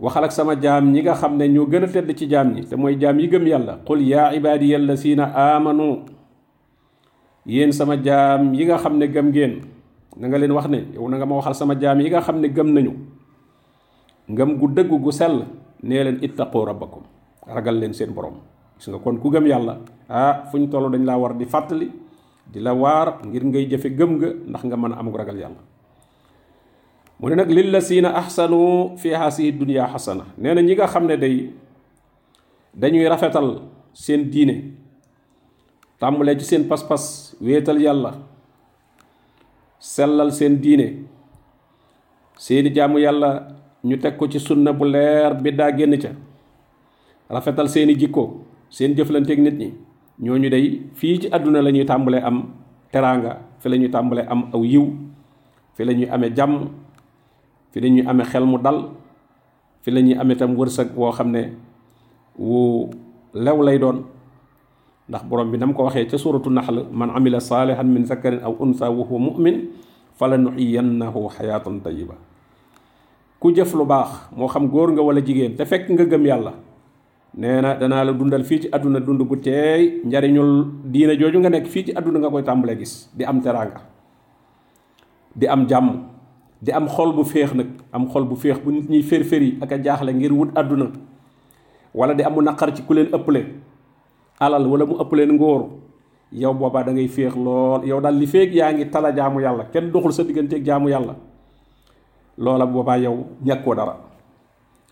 waxal 0.00 0.24
ak 0.24 0.32
sama 0.32 0.56
jaam 0.60 0.90
ñi 0.90 1.02
nga 1.02 1.14
xam 1.14 1.36
ne 1.36 1.46
ñoo 1.48 1.66
gën 1.70 1.84
a 1.84 1.86
tedd 1.86 2.16
ci 2.18 2.26
jaam 2.28 2.50
ñi 2.52 2.66
te 2.66 2.74
mooy 2.74 2.96
jaam 2.98 3.16
yi 3.20 3.28
gëm 3.28 3.46
yàlla. 3.46 3.78
Qul 3.86 4.02
yaa 4.02 4.34
ibaadiya 4.34 4.76
allazina 4.76 5.30
amanu 5.54 6.09
yéen 7.46 7.72
sama 7.72 7.96
jaam 7.96 8.52
yi 8.54 8.64
nga 8.66 8.78
xam 8.78 8.98
ne 8.98 9.06
gëm 9.08 9.28
ngeen 9.30 9.54
na 10.16 10.28
nga 10.28 10.38
leen 10.38 10.52
wax 10.52 10.66
ne 10.68 10.80
yow 10.94 11.08
na 11.08 11.16
nga 11.16 11.26
ma 11.26 11.36
waxal 11.38 11.54
sama 11.54 11.74
jaam 11.78 12.00
yi 12.00 12.10
nga 12.10 12.20
xam 12.20 12.40
ne 12.40 12.48
gëm 12.48 12.68
nañu. 12.72 12.92
Ngëm 14.30 14.50
gu 14.58 14.66
dëgg 14.74 14.90
gu 14.90 15.10
sell 15.12 15.46
nee 15.82 16.02
leen 16.04 16.18
ittaqu 16.22 16.58
rabbakum 16.66 17.02
ragal 17.46 17.78
leen 17.78 17.92
seen 17.94 18.12
borom. 18.12 18.36
Gis 18.78 18.88
nga 18.88 18.98
kon 18.98 19.18
ku 19.18 19.30
gëm 19.30 19.46
yàlla 19.46 19.78
ah 20.08 20.44
fu 20.50 20.58
ñu 20.58 20.68
toll 20.68 20.90
dañ 20.90 21.04
laa 21.04 21.16
war 21.18 21.34
di 21.34 21.44
fàttali 21.46 21.90
di 22.50 22.58
la 22.60 22.74
waar 22.74 23.20
ngir 23.26 23.44
ngay 23.44 23.66
jëfe 23.70 23.94
gëm 23.94 24.10
nga 24.18 24.28
ndax 24.50 24.62
nga 24.64 24.76
mën 24.76 24.92
a 24.92 24.96
amuk 24.98 25.16
ragal 25.16 25.36
yàlla. 25.38 25.60
Mu 27.20 27.28
ne 27.28 27.34
nag 27.36 27.50
lillazina 27.50 28.16
ahsanu 28.16 28.96
fi 28.96 29.12
haasihi 29.12 29.52
dunya 29.52 29.86
xasana 29.92 30.24
nee 30.38 30.54
na 30.54 30.60
ñi 30.62 30.74
nga 30.74 30.86
xam 30.86 31.06
ne 31.06 31.16
day 31.16 31.50
dañuy 32.74 33.06
rafetal 33.08 33.62
seen 33.92 34.30
diine 34.30 34.72
tàmbalee 36.00 36.38
ci 36.38 36.44
seen 36.44 36.64
pas-pas 36.68 37.36
wéetal 37.40 37.78
yàlla 37.80 38.12
sellal 39.78 40.32
seen 40.32 40.56
diine. 40.60 41.04
Seeni 42.36 42.70
jaamu 42.74 42.98
yàlla 42.98 43.48
ñu 43.84 43.96
teg 44.00 44.16
ko 44.16 44.26
ci 44.28 44.38
sunna 44.40 44.72
bu 44.72 44.84
leer 44.84 45.34
bi 45.42 45.50
génn 45.76 45.98
ca. 46.00 46.08
Rafetal 47.28 47.68
seeni 47.68 47.94
jikko 47.98 48.44
seen 48.70 48.94
jëflanteeg 48.96 49.40
nit 49.40 49.56
ñi. 49.58 49.74
Ñooñu 50.20 50.48
day 50.50 50.82
fii 50.94 51.20
ci 51.20 51.28
àdduna 51.32 51.62
la 51.62 51.70
ñuy 51.70 51.86
am 51.88 52.44
teraanga 52.92 53.38
fi 53.58 53.68
la 53.68 53.76
ñuy 53.76 53.90
am 54.28 54.50
aw 54.52 54.62
yiw 54.64 54.86
fi 55.74 55.84
la 55.84 55.92
ñuy 55.92 56.08
amee 56.10 56.32
jàmm 56.36 56.68
fi 57.72 57.80
la 57.80 57.88
ñuy 57.88 58.04
amee 58.06 58.24
xel 58.26 58.44
mu 58.44 58.58
dal 58.58 58.88
fi 59.82 59.90
la 59.90 60.00
ñuy 60.00 60.36
tam 60.36 60.56
wërsëg 60.56 60.88
woo 60.96 61.12
xam 61.12 61.30
ne 61.30 61.52
wu 62.38 62.90
lew 63.34 63.62
lay 63.62 63.78
doon 63.78 64.04
ndax 65.10 65.26
borom 65.26 65.50
bi 65.50 65.58
nam 65.58 65.74
ko 65.74 65.90
waxee 65.90 66.06
ca 66.06 66.14
suratu 66.16 66.50
naxl 66.54 66.86
man 66.94 67.10
amila 67.10 67.42
saalihan 67.42 67.82
min 67.86 68.06
zakarin 68.06 68.40
aw 68.46 68.54
unsa 68.62 68.86
wa 68.90 69.02
huwa 69.02 69.18
mu'min 69.34 69.66
fala 70.14 70.38
nuxiyannahu 70.38 71.26
xayaatan 71.34 71.82
tayiba 71.82 72.14
ku 73.42 73.50
jëf 73.50 73.74
lu 73.74 73.82
baax 73.84 74.30
moo 74.38 74.46
xam 74.46 74.70
góor 74.70 74.94
nga 74.94 75.02
wala 75.02 75.18
jigéen 75.20 75.58
te 75.58 75.66
fekk 75.66 75.90
nga 75.90 76.06
gëm 76.06 76.24
yàlla 76.30 76.52
nee 77.34 77.58
na 77.60 77.74
danaa 77.74 78.04
la 78.06 78.12
dundal 78.14 78.44
fii 78.46 78.60
ci 78.62 78.68
àdduna 78.70 79.00
dund 79.02 79.18
bu 79.26 79.36
teey 79.36 79.98
njariñul 80.06 80.52
diina 80.86 81.18
jooju 81.18 81.38
nga 81.42 81.50
nekk 81.50 81.66
fii 81.66 81.84
ci 81.90 81.92
àdduna 81.98 82.18
nga 82.22 82.30
koy 82.30 82.42
tàmbalee 82.46 82.78
gis 82.78 83.10
di 83.16 83.24
am 83.26 83.40
teraanga 83.42 83.82
di 85.34 85.46
am 85.46 85.66
jàmm 85.66 85.88
di 86.62 86.70
am 86.72 86.86
xol 86.86 87.12
bu 87.16 87.24
féex 87.24 87.50
nag 87.54 87.66
am 87.92 88.06
xol 88.06 88.24
bu 88.30 88.36
féex 88.36 88.58
bu 88.62 88.70
nit 88.70 88.86
ñi 88.88 89.02
fér-féri 89.02 89.58
ak 89.60 89.74
jaaxle 89.82 90.12
ngir 90.14 90.32
wut 90.32 90.50
àdduna 90.54 90.86
wala 91.94 92.14
di 92.14 92.22
amu 92.22 92.42
naqar 92.42 92.70
ci 92.76 92.82
ku 92.86 92.94
leen 92.94 93.10
ëpple 93.14 93.42
alal 94.40 94.64
wala 94.66 94.84
mu 94.88 94.96
ëpp 94.96 95.12
leen 95.12 95.32
ngóor. 95.36 95.62
Yow 96.32 96.54
boobaa 96.54 96.82
da 96.84 96.92
ngay 96.92 97.08
féex 97.08 97.34
lool. 97.36 97.84
Yow 97.84 98.00
daal 98.00 98.14
li 98.16 98.26
féeg 98.26 98.54
yaa 98.54 98.72
ngi 98.72 98.88
tala 98.90 99.12
jaamu 99.14 99.40
yàlla. 99.40 99.64
Kenn 99.72 99.90
doxul 99.92 100.12
sa 100.12 100.22
digganteeg 100.24 100.64
jaamu 100.64 100.88
yàlla. 100.88 101.14
Loola 102.38 102.66
boobaa 102.66 102.96
yow 102.98 103.26
ñàkkoo 103.44 103.74
dara. 103.74 103.96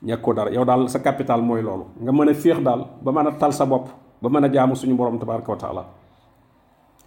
Ñàkkoo 0.04 0.34
dara. 0.34 0.50
Yow 0.52 0.64
daal 0.64 0.88
sa 0.88 0.98
capital 0.98 1.40
mooy 1.42 1.62
loolu. 1.62 1.84
Nga 2.02 2.12
mën 2.12 2.28
a 2.28 2.34
féex 2.34 2.60
daal 2.62 2.84
ba 3.02 3.12
mën 3.12 3.26
a 3.26 3.32
tal 3.38 3.52
sa 3.52 3.64
bopp 3.66 3.88
ba 4.22 4.28
mën 4.28 4.44
a 4.44 4.48
jaamu 4.52 4.74
suñu 4.76 4.94
borom 4.96 5.18
tabaraka 5.18 5.50
wa 5.52 5.56
taala. 5.58 5.84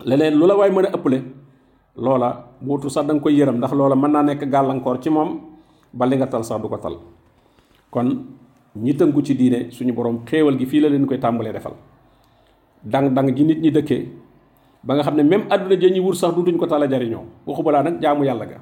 Leneen 0.06 0.36
lu 0.39 0.47
la 0.47 0.56
waay 0.56 0.71
mën 0.71 0.86
a 0.86 0.97
loola 1.97 2.47
bootu 2.62 2.89
sax 2.89 3.06
da 3.06 3.13
nga 3.13 3.21
koy 3.21 3.36
yërëm 3.36 3.58
ndax 3.58 3.73
loola 3.73 3.95
mën 3.95 4.25
nekk 4.25 4.47
gàllankoor 4.49 4.99
ci 5.04 5.10
moom 5.10 5.39
ba 5.93 6.06
li 6.06 6.15
nga 6.15 6.27
tal 6.27 6.43
sax 6.43 6.62
du 6.62 6.69
ko 6.69 6.77
tal. 6.77 6.95
Kon 7.91 8.08
ñi 8.75 8.93
tënku 8.95 9.21
ci 9.25 9.36
diine 9.36 9.69
suñu 9.71 9.91
borom 9.93 10.23
xéewal 10.25 10.58
gi 10.58 10.65
fii 10.65 10.80
la 10.80 10.89
leen 10.89 11.06
koy 11.06 11.19
tàmbalee 11.19 11.51
defal 11.51 11.73
dang-dang 12.84 13.30
ji 13.36 13.44
nit 13.46 13.60
ñi 13.62 13.72
dëkkee 13.72 14.04
ba 14.82 14.98
nga 14.98 15.04
xam 15.06 15.15
ne 15.15 15.24
même 15.24 15.46
àdduna 15.50 15.78
ja 15.78 15.89
ñuy 15.89 16.02
wut 16.02 16.17
sax 16.17 16.34
dutuñ 16.34 16.58
ko 16.58 16.65
tala 16.65 16.89
jariñoo. 16.89 17.26
Waxu 17.46 17.62
balaa 17.63 17.84
nag 17.86 18.02
jaamu 18.02 18.26
yàlla 18.26 18.46
ga. 18.46 18.58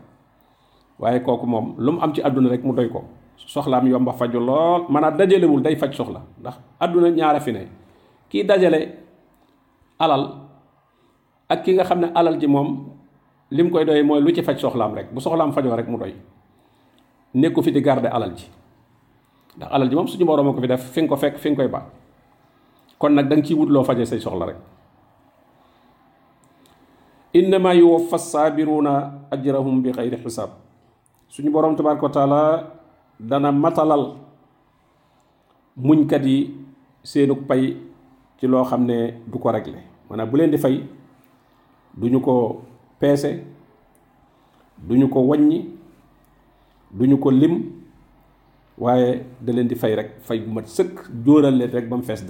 Waaye 1.00 1.24
kooku 1.24 1.48
moom 1.48 1.76
lu 1.80 1.92
mu 1.96 2.00
am 2.04 2.12
ci 2.14 2.22
àdduna 2.22 2.50
rek 2.50 2.64
mu 2.64 2.74
doy 2.76 2.90
ko. 2.92 3.04
Soxlaam 3.40 3.88
yomba 3.88 4.12
faju 4.12 4.40
lool. 4.40 4.82
Maanaam 4.92 5.16
dajalewul 5.18 5.62
day 5.64 5.76
faj 5.80 5.96
soxla. 5.96 6.22
Ndax 6.40 6.60
àdduna 6.80 7.10
ñaara 7.12 7.40
fi 7.40 7.52
ne. 7.54 7.68
Kii 8.30 8.44
dajale 8.44 9.00
alal 10.00 10.24
ak 11.50 11.64
ki 11.64 11.74
nga 11.80 11.84
xam 11.88 12.00
ne 12.04 12.08
alal 12.14 12.36
ji 12.40 12.48
moom 12.48 12.92
lim 13.52 13.70
koy 13.72 13.86
doy 13.86 14.04
mooy 14.04 14.20
lu 14.22 14.32
ci 14.36 14.44
faj 14.44 14.60
soxlaam 14.60 14.94
rek. 14.94 15.14
Bu 15.16 15.22
soxlaam 15.22 15.54
fajoo 15.56 15.76
rek 15.76 15.88
mu 15.88 15.98
doy. 15.98 16.14
Nekku 17.34 17.62
fi 17.64 17.72
di 17.72 17.80
garder 17.82 18.12
alal 18.12 18.36
ji. 18.36 18.46
Ndax 19.56 19.70
alal 19.72 19.88
ji 19.90 19.96
moom 19.96 20.08
suñu 20.08 20.26
borom 20.26 20.52
ko 20.54 20.60
fi 20.62 20.68
def 20.68 20.84
fi 20.92 21.02
nga 21.02 21.08
ko 21.08 21.16
fekk 21.16 21.38
fi 21.40 21.56
koy 21.56 21.68
ba 21.72 21.88
kon 23.00 23.16
nag 23.16 23.30
da 23.32 23.36
nga 23.40 23.46
ciy 23.48 23.56
wut 23.56 23.70
loo 23.72 23.84
faje 23.84 24.06
say 24.06 24.20
soxla 24.20 24.46
rek. 24.52 24.60
Innama 27.34 27.74
yuwaffa 27.74 28.18
saabiruna 28.20 28.94
ajrahum 29.32 29.82
bi 29.82 29.92
xayri 29.96 30.18
xisaab 30.18 30.50
suñu 31.30 31.50
borom 31.52 31.76
tabaraka 31.76 32.04
wa 32.04 32.10
taala 32.12 32.40
dana 33.20 33.52
matalal 33.52 34.16
muñkat 35.78 36.26
yi 36.26 36.38
seenug 37.04 37.46
pay 37.48 37.78
ci 38.40 38.48
loo 38.48 38.64
xam 38.66 38.84
ne 38.86 39.14
du 39.32 39.38
ko 39.40 39.50
réglé 39.52 39.80
maanaam 40.10 40.30
bu 40.30 40.38
leen 40.38 40.52
di 40.52 40.58
fay 40.58 40.84
duñu 41.96 42.20
ko 42.20 42.62
peese 43.00 43.46
duñu 44.88 45.08
ko 45.10 45.20
waññi 45.22 45.70
duñu 46.92 47.18
ko 47.20 47.30
lim 47.32 47.56
waaye 48.78 49.24
da 49.42 49.54
leen 49.54 49.68
di 49.68 49.76
fay 49.76 49.96
rek. 49.96 50.10
Fay 50.22 50.40
bu 50.40 50.52
mat 50.52 50.68
sëkk 50.68 51.10
jóoral 51.26 51.56
leen 51.58 51.72
rek 51.72 51.88
ba 51.90 51.96
mu 51.98 52.04
fees 52.04 52.26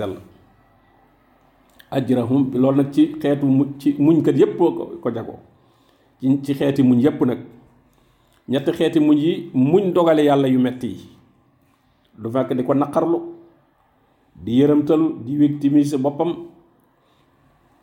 ajrahum 1.92 2.52
loolu 2.54 2.78
nag 2.78 2.92
ci 2.94 3.16
xeetu 3.22 3.46
mu 3.46 3.66
ci 3.80 3.96
muñkat 4.00 4.38
yépp 4.38 4.58
ko 4.58 5.10
jagoo. 5.14 5.40
Ci 6.44 6.54
xeeti 6.54 6.84
muñ 6.84 7.00
yépp 7.02 7.22
nag. 7.26 7.40
Ñetti 8.48 8.72
xeeti 8.74 9.00
muñ 9.00 9.18
yi 9.18 9.50
muñ 9.54 9.92
dogale 9.94 10.24
yàlla 10.24 10.48
yu 10.48 10.60
metti 10.60 11.10
du 12.18 12.30
fekk 12.30 12.54
di 12.54 12.64
ko 12.64 12.74
naqarlu 12.74 13.20
di 14.36 14.60
yërëmtalu 14.60 15.24
di 15.26 15.36
victimiser 15.38 16.00
boppam 16.00 16.34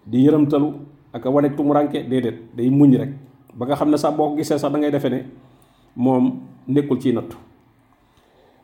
di 0.06 0.24
yërëmtalu 0.26 0.68
ak 1.12 1.24
a 1.26 1.30
wane 1.30 1.54
tumuranke 1.56 2.04
déedéet 2.08 2.54
day 2.56 2.68
muñ 2.70 2.96
rek. 2.96 3.10
Ba 3.54 3.66
nga 3.66 3.76
xam 3.76 3.90
ne 3.90 3.96
sax 3.96 4.14
boo 4.16 4.36
sax 4.42 4.60
da 4.62 4.78
ngay 4.78 4.90
defe 4.90 5.08
ne 5.08 5.24
moom 5.96 6.40
nekkul 6.68 7.00
ci 7.00 7.12
nattu. 7.12 7.36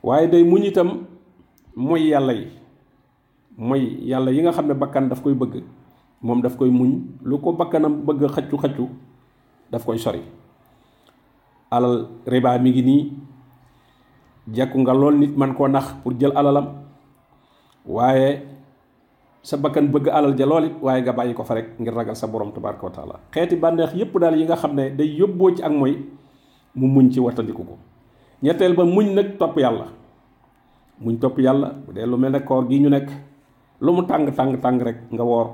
Waaye 0.02 0.28
day 0.28 0.44
muñ 0.44 0.64
itam 0.64 1.06
mooy 1.76 2.08
yàlla 2.10 2.32
yi 2.32 2.46
mooy 3.56 3.98
yàlla 4.08 4.30
yi 4.30 4.42
nga 4.42 4.52
xam 4.52 4.66
ne 4.66 4.74
bakkan 4.74 5.08
daf 5.08 5.22
koy 5.22 5.34
bëgg 5.34 5.62
moom 6.22 6.40
daf 6.40 6.56
koy 6.56 6.70
muñ. 6.70 7.02
Lu 7.22 7.38
ko 7.42 7.52
bakkanam 7.52 8.06
bëgg 8.06 8.30
xaccu 8.30 8.56
xaccu 8.56 8.88
daf 9.70 9.84
koy 9.84 9.98
sori. 9.98 10.22
Alal 11.70 12.08
riba 12.26 12.58
mi 12.58 12.70
ngi 12.70 12.82
nii. 12.82 13.02
Jekku 14.52 14.78
nga 14.82 14.94
lool 14.94 15.18
nit 15.18 15.36
man 15.36 15.54
koo 15.54 15.66
nax 15.68 15.94
pour 16.02 16.14
jël 16.18 16.32
alalam. 16.36 16.66
Waaye 17.86 18.46
sa 19.42 19.56
bakkan 19.58 19.90
bëgg 19.90 20.08
alal 20.08 20.38
ja 20.38 20.46
lool 20.46 20.64
it 20.70 20.76
waaye 20.80 21.02
nga 21.02 21.12
bàyyi 21.12 21.34
ko 21.34 21.42
fa 21.42 21.54
rek 21.54 21.74
ngir 21.78 21.94
ragal 21.94 22.14
sa 22.16 22.26
borom 22.26 22.52
tabaraka 22.52 22.90
taala. 22.90 23.20
Xeeti 23.34 23.56
bànneex 23.56 23.94
yépp 23.94 24.14
daal 24.18 24.38
yi 24.38 24.44
nga 24.46 24.56
xam 24.56 24.74
ne 24.74 24.90
day 24.94 25.08
yóbboo 25.18 25.50
ci 25.56 25.62
ak 25.62 25.72
mooy 25.72 25.98
mu 26.74 26.86
muñ 26.86 27.10
ci 27.10 27.20
wattandiku 27.20 27.64
ko. 27.64 27.78
Ñetteel 28.42 28.74
ba 28.74 28.84
muñ 28.84 29.14
nag 29.14 29.38
topp 29.38 29.58
yàlla. 29.58 29.86
Muñ 31.00 31.18
topp 31.18 31.38
yàlla 31.38 31.74
bu 31.86 31.92
dee 31.92 32.06
lu 32.06 32.16
mel 32.16 32.30
ne 32.32 32.40
koor 32.40 32.68
gi 32.70 32.78
ñu 32.78 32.88
nekk 32.88 33.10
lu 33.82 33.90
mu 33.92 34.02
tàng 34.06 34.30
tàng 34.30 34.54
tàng 34.62 34.78
rek 34.78 34.96
nga 35.10 35.24
woor. 35.26 35.48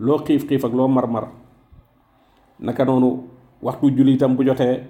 Loo 0.00 0.18
xiif 0.24 0.48
xiif 0.48 0.64
ak 0.64 0.72
loo 0.72 0.88
mar 0.88 1.06
mar 1.06 1.28
naka 2.58 2.84
noonu 2.84 3.28
waxtu 3.62 3.90
julli 3.96 4.14
itam 4.16 4.34
bu 4.36 4.42
jotee 4.44 4.82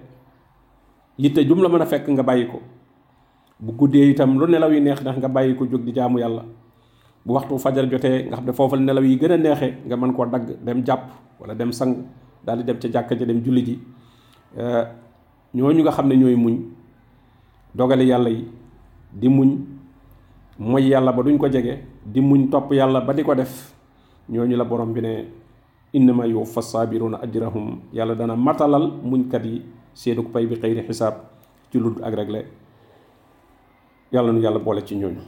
yitte 1.19 1.43
jum 1.49 1.59
la 1.63 1.85
fekk 1.87 2.07
nga 2.09 2.23
bàyyi 2.23 2.47
ko. 2.47 2.59
Bu 3.59 3.73
guddee 3.75 4.11
itam 4.15 4.39
lu 4.39 4.47
nelaw 4.47 4.71
yi 4.71 4.81
neex 4.81 5.03
neex 5.03 5.19
nga 5.19 5.29
bàyyi 5.29 5.57
ko 5.59 5.67
di 5.67 5.93
jaamu 5.93 6.19
yàlla. 6.19 6.45
Bu 7.27 7.35
waxtu 7.35 7.59
fajar 7.59 7.85
jotee 7.91 8.29
nga 8.31 8.37
xam 8.37 8.47
ne 8.47 8.53
foofu 8.53 8.77
nelaw 8.77 9.03
yi 9.03 9.19
gën 9.19 9.33
a 9.33 9.37
neexee 9.37 9.75
nga 9.87 9.97
mën 9.97 10.13
koo 10.15 10.27
dagg 10.27 10.47
dem 10.65 10.85
jàpp 10.87 11.03
wala 11.41 11.55
dem 11.55 11.73
sang 11.73 11.97
daal 12.45 12.59
di 12.59 12.65
dem 12.65 12.79
jàkka 12.81 13.15
ja 13.19 13.27
dem 13.27 13.43
julli 13.45 13.63
ji. 13.65 13.79
Ñooñu 15.55 15.83
nga 15.83 15.91
xam 15.93 16.09
ne 16.09 16.15
ñooy 16.17 16.37
muñ 16.37 16.57
dogale 17.75 18.05
yàlla 18.07 18.31
yi 18.31 18.45
di 19.13 19.29
muñ 19.29 19.78
mooy 20.59 20.89
yàlla 20.89 21.13
ba 21.13 21.23
duñ 21.23 21.39
ko 21.39 21.49
jege 21.51 21.79
di 22.05 22.21
muñ 22.21 22.49
topp 22.51 22.73
yàlla 22.73 23.01
ba 23.01 23.13
di 23.15 23.23
ko 23.23 23.35
def 23.35 23.75
ñooñu 24.31 24.57
la 24.57 24.65
borom 24.65 24.93
bi 24.93 25.01
ne 25.01 25.25
innama 25.93 26.27
yuwaffa 26.27 26.63
saabiruna 26.63 27.19
ajrahum 27.23 27.81
yàlla 27.93 28.15
dana 28.15 28.37
matalal 28.37 28.93
muñkat 29.03 29.45
yi 29.45 29.63
seenuk 29.95 30.31
pay 30.33 30.47
bi 30.47 30.55
xëyri 30.57 30.83
xisaab 30.87 31.15
ci 31.71 31.79
ludd 31.79 32.01
ak 32.03 32.15
regle. 32.15 32.45
Yàlla 34.13 34.33
nu 34.33 34.41
yàlla 34.41 34.59
boole 34.59 34.81
ci 34.87 34.95
ñooñu 34.97 35.21